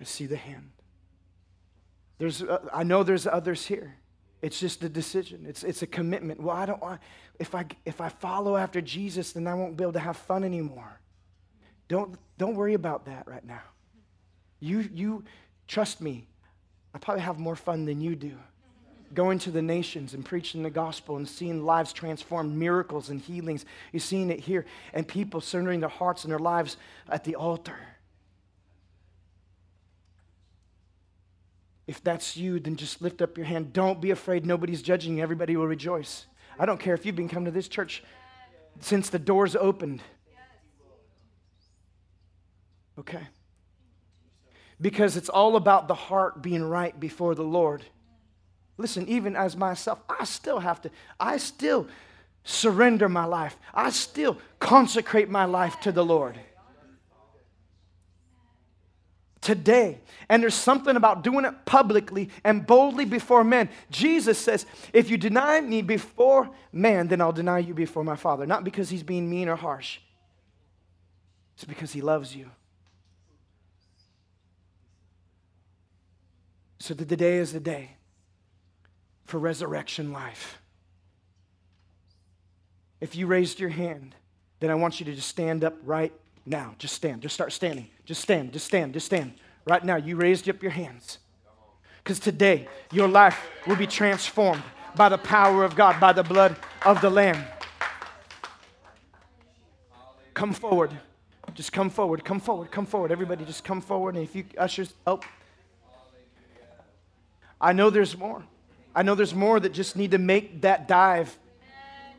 I 0.00 0.04
see 0.04 0.26
the 0.26 0.36
hand. 0.36 0.70
There's, 2.18 2.42
uh, 2.42 2.68
I 2.72 2.82
know 2.82 3.02
there's 3.02 3.26
others 3.26 3.66
here. 3.66 3.96
It's 4.42 4.58
just 4.58 4.82
a 4.82 4.88
decision. 4.88 5.46
It's, 5.46 5.62
it's 5.62 5.82
a 5.82 5.86
commitment. 5.86 6.40
Well, 6.40 6.56
I 6.56 6.66
don't 6.66 6.82
want, 6.82 7.00
if 7.38 7.54
I, 7.54 7.66
if 7.84 8.00
I 8.00 8.08
follow 8.08 8.56
after 8.56 8.80
Jesus, 8.80 9.32
then 9.32 9.46
I 9.46 9.54
won't 9.54 9.76
be 9.76 9.84
able 9.84 9.92
to 9.94 10.00
have 10.00 10.16
fun 10.16 10.44
anymore. 10.44 11.00
Don't, 11.88 12.16
don't 12.38 12.54
worry 12.54 12.74
about 12.74 13.06
that 13.06 13.26
right 13.26 13.44
now. 13.44 13.62
You, 14.60 14.88
you, 14.92 15.24
trust 15.68 16.00
me, 16.00 16.26
I 16.94 16.98
probably 16.98 17.22
have 17.22 17.38
more 17.38 17.56
fun 17.56 17.84
than 17.84 18.00
you 18.00 18.16
do 18.16 18.32
going 19.14 19.38
to 19.38 19.50
the 19.50 19.62
nations 19.62 20.12
and 20.12 20.24
preaching 20.24 20.62
the 20.62 20.70
gospel 20.70 21.16
and 21.16 21.28
seeing 21.28 21.64
lives 21.64 21.92
transformed, 21.92 22.54
miracles 22.56 23.10
and 23.10 23.20
healings. 23.20 23.64
You're 23.92 24.00
seeing 24.00 24.30
it 24.30 24.40
here, 24.40 24.66
and 24.92 25.06
people 25.06 25.40
surrendering 25.40 25.80
their 25.80 25.88
hearts 25.88 26.24
and 26.24 26.32
their 26.32 26.38
lives 26.38 26.76
at 27.08 27.24
the 27.24 27.36
altar. 27.36 27.78
If 31.86 32.02
that's 32.02 32.36
you, 32.36 32.58
then 32.58 32.76
just 32.76 33.02
lift 33.02 33.20
up 33.22 33.36
your 33.36 33.46
hand. 33.46 33.72
Don't 33.72 34.00
be 34.00 34.10
afraid. 34.10 34.46
Nobody's 34.46 34.82
judging 34.82 35.18
you. 35.18 35.22
Everybody 35.22 35.56
will 35.56 35.66
rejoice. 35.66 36.26
I 36.58 36.66
don't 36.66 36.80
care 36.80 36.94
if 36.94 37.04
you've 37.04 37.16
been 37.16 37.28
coming 37.28 37.46
to 37.46 37.50
this 37.50 37.68
church 37.68 38.02
since 38.80 39.10
the 39.10 39.18
doors 39.18 39.54
opened. 39.54 40.02
Okay? 42.98 43.26
Because 44.80 45.16
it's 45.16 45.28
all 45.28 45.56
about 45.56 45.88
the 45.88 45.94
heart 45.94 46.42
being 46.42 46.62
right 46.62 46.98
before 46.98 47.34
the 47.34 47.44
Lord. 47.44 47.84
Listen, 48.76 49.06
even 49.08 49.36
as 49.36 49.56
myself, 49.56 50.00
I 50.08 50.24
still 50.24 50.58
have 50.58 50.82
to, 50.82 50.90
I 51.18 51.36
still 51.38 51.88
surrender 52.44 53.08
my 53.08 53.24
life. 53.24 53.56
I 53.72 53.90
still 53.90 54.38
consecrate 54.58 55.28
my 55.28 55.44
life 55.44 55.80
to 55.80 55.92
the 55.92 56.04
Lord. 56.04 56.38
Today, 59.40 60.00
and 60.30 60.42
there's 60.42 60.54
something 60.54 60.96
about 60.96 61.22
doing 61.22 61.44
it 61.44 61.66
publicly 61.66 62.30
and 62.44 62.66
boldly 62.66 63.04
before 63.04 63.44
men. 63.44 63.68
Jesus 63.90 64.38
says, 64.38 64.64
If 64.92 65.10
you 65.10 65.18
deny 65.18 65.60
me 65.60 65.82
before 65.82 66.48
man, 66.72 67.08
then 67.08 67.20
I'll 67.20 67.32
deny 67.32 67.58
you 67.58 67.74
before 67.74 68.04
my 68.04 68.16
Father. 68.16 68.46
Not 68.46 68.64
because 68.64 68.88
he's 68.88 69.02
being 69.02 69.28
mean 69.28 69.50
or 69.50 69.56
harsh, 69.56 69.98
it's 71.54 71.64
because 71.64 71.92
he 71.92 72.00
loves 72.00 72.34
you. 72.34 72.50
So 76.78 76.94
that 76.94 77.08
the 77.08 77.16
day 77.16 77.36
is 77.36 77.52
the 77.52 77.60
day 77.60 77.92
for 79.24 79.38
resurrection 79.38 80.12
life. 80.12 80.60
If 83.00 83.16
you 83.16 83.26
raised 83.26 83.60
your 83.60 83.70
hand, 83.70 84.14
then 84.60 84.70
I 84.70 84.74
want 84.74 85.00
you 85.00 85.06
to 85.06 85.14
just 85.14 85.28
stand 85.28 85.64
up 85.64 85.74
right 85.84 86.12
now. 86.46 86.74
Just 86.78 86.94
stand. 86.94 87.22
Just 87.22 87.34
start 87.34 87.52
standing. 87.52 87.88
Just 88.04 88.20
stand. 88.20 88.52
Just 88.52 88.66
stand. 88.66 88.94
Just 88.94 89.06
stand. 89.06 89.34
Right 89.66 89.84
now, 89.84 89.96
you 89.96 90.16
raised 90.16 90.48
up 90.48 90.62
your 90.62 90.72
hands. 90.72 91.18
Because 92.02 92.18
today, 92.18 92.68
your 92.92 93.08
life 93.08 93.40
will 93.66 93.76
be 93.76 93.86
transformed 93.86 94.62
by 94.94 95.08
the 95.08 95.18
power 95.18 95.64
of 95.64 95.74
God, 95.74 95.98
by 96.00 96.12
the 96.12 96.22
blood 96.22 96.56
of 96.84 97.00
the 97.00 97.10
Lamb. 97.10 97.44
Come 100.34 100.52
forward. 100.52 100.90
Just 101.54 101.72
come 101.72 101.88
forward. 101.88 102.24
Come 102.24 102.40
forward. 102.40 102.70
Come 102.70 102.86
forward. 102.86 103.12
Everybody, 103.12 103.44
just 103.44 103.64
come 103.64 103.80
forward. 103.80 104.16
And 104.16 104.24
if 104.24 104.34
you 104.34 104.44
ushers, 104.58 104.92
oh, 105.06 105.20
I 107.64 107.72
know 107.72 107.88
there's 107.88 108.16
more. 108.18 108.44
I 108.94 109.02
know 109.02 109.14
there's 109.14 109.34
more 109.34 109.58
that 109.58 109.72
just 109.72 109.96
need 109.96 110.10
to 110.10 110.18
make 110.18 110.60
that 110.60 110.86
dive. 110.86 111.36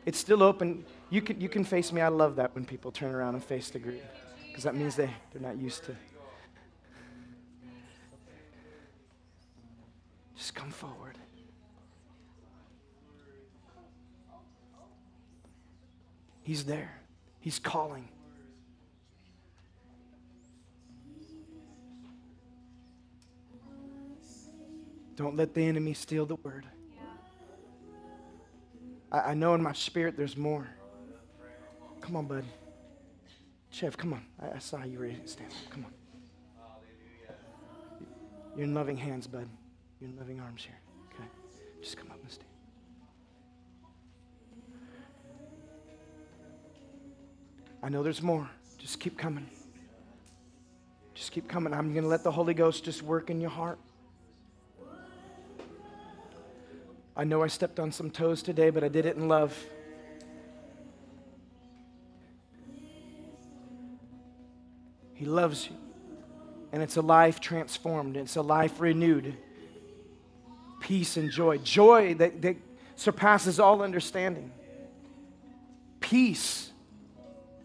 It's 0.04 0.18
still 0.18 0.42
open. 0.42 0.84
You 1.08 1.22
can, 1.22 1.40
you 1.40 1.48
can 1.48 1.62
face 1.62 1.92
me. 1.92 2.00
I 2.00 2.08
love 2.08 2.34
that 2.36 2.52
when 2.52 2.64
people 2.64 2.90
turn 2.90 3.14
around 3.14 3.36
and 3.36 3.44
face 3.44 3.70
the 3.70 3.78
group 3.78 4.02
because 4.48 4.64
that 4.64 4.74
means 4.74 4.96
they, 4.96 5.08
they're 5.32 5.40
not 5.40 5.56
used 5.56 5.84
to. 5.84 5.94
Just 10.36 10.52
come 10.56 10.70
forward. 10.70 11.16
He's 16.42 16.64
there, 16.64 17.00
He's 17.38 17.60
calling. 17.60 18.08
Don't 25.16 25.34
let 25.34 25.54
the 25.54 25.62
enemy 25.62 25.94
steal 25.94 26.26
the 26.26 26.36
word. 26.36 26.66
I, 29.10 29.18
I 29.18 29.34
know 29.34 29.54
in 29.54 29.62
my 29.62 29.72
spirit 29.72 30.16
there's 30.16 30.36
more. 30.36 30.68
Come 32.02 32.16
on, 32.16 32.26
bud. 32.26 32.44
Chef, 33.70 33.96
come 33.96 34.12
on. 34.12 34.22
I, 34.40 34.56
I 34.56 34.58
saw 34.58 34.84
you 34.84 34.98
ready 34.98 35.14
to 35.14 35.26
stand 35.26 35.50
up. 35.50 35.70
Come 35.70 35.86
on. 35.86 35.92
You're 38.54 38.64
in 38.64 38.74
loving 38.74 38.96
hands, 38.96 39.26
bud. 39.26 39.48
You're 40.00 40.10
in 40.10 40.16
loving 40.16 40.40
arms 40.40 40.62
here. 40.64 40.78
Okay? 41.14 41.28
Just 41.82 41.96
come 41.96 42.10
up 42.10 42.18
and 42.22 42.30
stand. 42.30 42.48
I 47.82 47.88
know 47.88 48.02
there's 48.02 48.22
more. 48.22 48.48
Just 48.78 49.00
keep 49.00 49.16
coming. 49.16 49.46
Just 51.14 51.32
keep 51.32 51.48
coming. 51.48 51.72
I'm 51.72 51.92
going 51.92 52.04
to 52.04 52.08
let 52.08 52.22
the 52.22 52.30
Holy 52.30 52.54
Ghost 52.54 52.84
just 52.84 53.02
work 53.02 53.30
in 53.30 53.40
your 53.40 53.50
heart. 53.50 53.78
I 57.16 57.24
know 57.24 57.42
I 57.42 57.46
stepped 57.46 57.80
on 57.80 57.90
some 57.92 58.10
toes 58.10 58.42
today, 58.42 58.68
but 58.68 58.84
I 58.84 58.88
did 58.88 59.06
it 59.06 59.16
in 59.16 59.26
love. 59.26 59.56
He 65.14 65.24
loves 65.24 65.66
you. 65.66 65.76
And 66.72 66.82
it's 66.82 66.96
a 66.96 67.02
life 67.02 67.40
transformed, 67.40 68.18
it's 68.18 68.36
a 68.36 68.42
life 68.42 68.80
renewed. 68.80 69.34
Peace 70.80 71.16
and 71.16 71.30
joy. 71.30 71.56
Joy 71.58 72.14
that, 72.14 72.42
that 72.42 72.56
surpasses 72.96 73.58
all 73.58 73.82
understanding. 73.82 74.52
Peace 76.00 76.70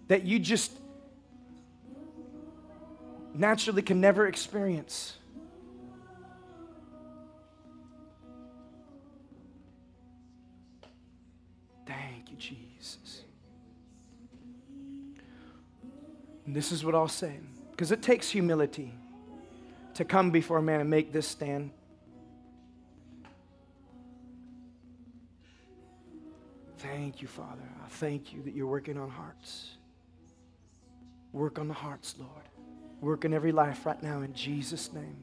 that 0.08 0.24
you 0.24 0.40
just 0.40 0.72
naturally 3.34 3.82
can 3.82 4.00
never 4.00 4.28
experience. 4.28 5.18
And 16.52 16.56
this 16.58 16.74
is 16.74 16.84
what 16.84 16.94
I'll 16.94 17.08
say 17.08 17.40
because 17.72 17.94
it 17.94 18.02
takes 18.02 18.30
humility 18.30 18.94
to 19.94 20.04
come 20.04 20.32
before 20.32 20.58
a 20.58 20.62
man 20.62 20.82
and 20.82 20.90
make 20.90 21.14
this 21.14 21.26
stand. 21.26 21.72
Thank 26.80 27.22
you, 27.22 27.30
Father. 27.30 27.62
I 27.86 27.88
thank 27.88 28.34
you 28.34 28.44
that 28.44 28.54
you're 28.54 28.68
working 28.68 28.98
on 28.98 29.10
hearts. 29.10 29.78
Work 31.32 31.58
on 31.58 31.70
the 31.70 31.74
hearts, 31.74 32.16
Lord. 32.20 32.50
Work 33.00 33.24
in 33.24 33.34
every 33.34 33.54
life 33.54 33.86
right 33.86 34.04
now 34.04 34.20
in 34.20 34.34
Jesus' 34.34 34.92
name. 34.92 35.16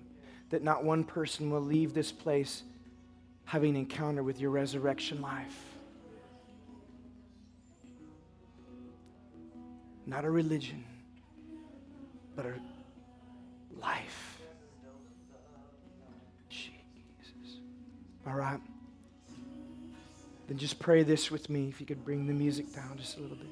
That 0.49 0.63
not 0.63 0.83
one 0.83 1.05
person 1.05 1.51
will 1.51 1.61
leave 1.61 1.93
this 1.93 2.11
place 2.11 2.63
having 3.45 3.75
an 3.75 3.83
encounter 3.83 4.23
with 4.23 4.41
your 4.41 4.51
resurrection 4.51 5.21
life. 5.21 5.61
Not 10.07 10.25
a 10.25 10.31
religion, 10.31 10.87
but 12.39 12.47
life. 13.83 14.41
Jesus. 16.49 17.59
All 18.25 18.35
right. 18.35 18.61
Then 20.47 20.57
just 20.57 20.79
pray 20.79 21.03
this 21.03 21.33
with 21.33 21.51
me 21.51 21.69
if 21.69 21.81
you 21.81 21.87
could 21.87 22.05
bring 22.05 22.29
the 22.29 22.33
music 22.33 22.73
down 22.73 22.97
just 22.97 23.17
a 23.17 23.21
little 23.21 23.37
bit. 23.37 23.49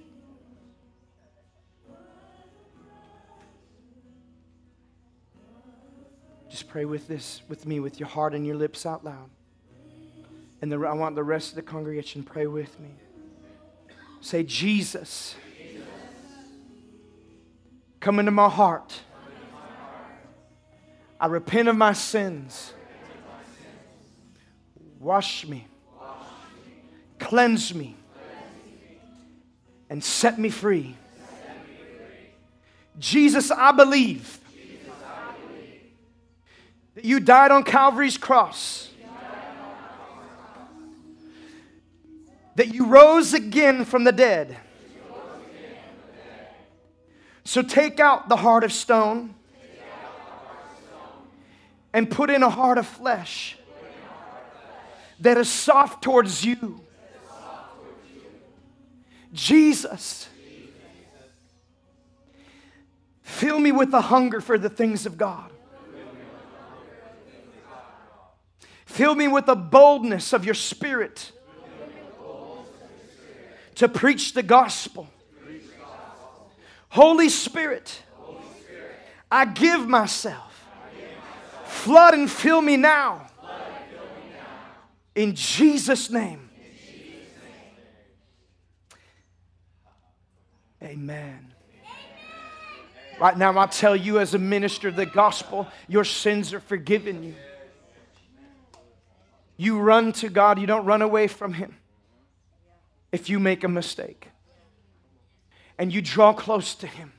Just 6.48 6.68
pray 6.68 6.84
with 6.84 7.08
this 7.08 7.42
with 7.48 7.66
me 7.66 7.80
with 7.80 7.98
your 7.98 8.08
heart 8.08 8.34
and 8.34 8.46
your 8.46 8.54
lips 8.54 8.86
out 8.86 9.04
loud. 9.04 9.30
And 10.62 10.70
the, 10.70 10.78
I 10.78 10.92
want 10.92 11.16
the 11.16 11.24
rest 11.24 11.50
of 11.50 11.56
the 11.56 11.62
congregation 11.62 12.22
pray 12.22 12.46
with 12.46 12.78
me. 12.78 12.90
Say, 14.20 14.44
Jesus, 14.44 15.34
come 18.06 18.20
into 18.20 18.30
my 18.30 18.48
heart. 18.48 19.00
I 21.18 21.26
repent 21.26 21.66
of 21.66 21.74
my 21.74 21.92
sins. 21.92 22.72
Wash 25.00 25.44
me, 25.44 25.66
cleanse 27.18 27.74
me, 27.74 27.96
and 29.90 30.04
set 30.04 30.38
me 30.38 30.50
free. 30.50 30.94
Jesus, 32.96 33.50
I 33.50 33.72
believe 33.72 34.38
that 36.94 37.04
you 37.04 37.18
died 37.18 37.50
on 37.50 37.64
Calvary's 37.64 38.16
cross, 38.16 38.88
that 42.54 42.72
you 42.72 42.86
rose 42.86 43.34
again 43.34 43.84
from 43.84 44.04
the 44.04 44.12
dead. 44.12 44.56
So 47.46 47.62
take 47.62 48.00
out 48.00 48.28
the 48.28 48.34
heart 48.34 48.64
of 48.64 48.72
stone 48.72 49.32
and 51.92 52.10
put 52.10 52.28
in 52.28 52.42
a 52.42 52.50
heart 52.50 52.76
of 52.76 52.88
flesh 52.88 53.56
that 55.20 55.38
is 55.38 55.48
soft 55.48 56.02
towards 56.02 56.44
you. 56.44 56.80
Jesus, 59.32 60.28
fill 63.22 63.60
me 63.60 63.70
with 63.70 63.92
the 63.92 64.00
hunger 64.00 64.40
for 64.40 64.58
the 64.58 64.68
things 64.68 65.06
of 65.06 65.16
God. 65.16 65.52
Fill 68.86 69.14
me 69.14 69.28
with 69.28 69.46
the 69.46 69.54
boldness 69.54 70.32
of 70.32 70.44
your 70.44 70.54
spirit 70.54 71.30
to 73.76 73.88
preach 73.88 74.34
the 74.34 74.42
gospel. 74.42 75.08
Holy 76.88 77.28
Spirit, 77.28 78.02
I 79.30 79.44
give 79.44 79.86
myself. 79.86 80.42
Flood 81.64 82.14
and 82.14 82.30
fill 82.30 82.62
me 82.62 82.76
now. 82.76 83.26
In 85.14 85.34
Jesus' 85.34 86.10
name. 86.10 86.48
Amen. 90.82 91.52
Right 93.18 93.36
now, 93.36 93.58
I 93.58 93.66
tell 93.66 93.96
you, 93.96 94.18
as 94.18 94.34
a 94.34 94.38
minister 94.38 94.88
of 94.88 94.96
the 94.96 95.06
gospel, 95.06 95.66
your 95.88 96.04
sins 96.04 96.52
are 96.52 96.60
forgiven 96.60 97.22
you. 97.22 97.34
You 99.56 99.78
run 99.78 100.12
to 100.14 100.28
God, 100.28 100.58
you 100.58 100.66
don't 100.66 100.84
run 100.84 101.00
away 101.00 101.26
from 101.28 101.54
Him 101.54 101.76
if 103.12 103.30
you 103.30 103.38
make 103.38 103.64
a 103.64 103.68
mistake. 103.68 104.28
And 105.78 105.92
you 105.92 106.00
draw 106.00 106.32
close 106.32 106.74
to 106.76 106.86
Him. 106.86 107.12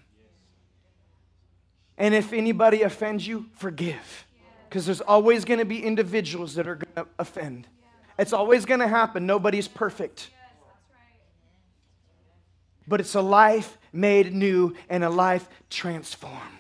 And 1.98 2.14
if 2.14 2.34
anybody 2.34 2.84
offends 2.84 3.26
you, 3.26 3.48
forgive. 3.56 4.26
Because 4.70 4.86
there's 4.86 5.02
always 5.02 5.46
going 5.46 5.60
to 5.60 5.66
be 5.66 5.84
individuals 5.84 6.56
that 6.56 6.68
are 6.68 6.76
going 6.76 6.96
to 6.96 7.08
offend. 7.18 7.68
It's 8.20 8.34
always 8.34 8.66
going 8.66 8.80
to 8.80 8.88
happen. 8.88 9.26
Nobody's 9.26 9.68
perfect. 9.68 10.30
But 12.88 13.00
it's 13.00 13.16
a 13.16 13.22
life 13.22 13.78
made 13.92 14.34
new 14.34 14.76
and 14.90 15.04
a 15.04 15.10
life 15.10 15.48
transformed. 15.70 16.57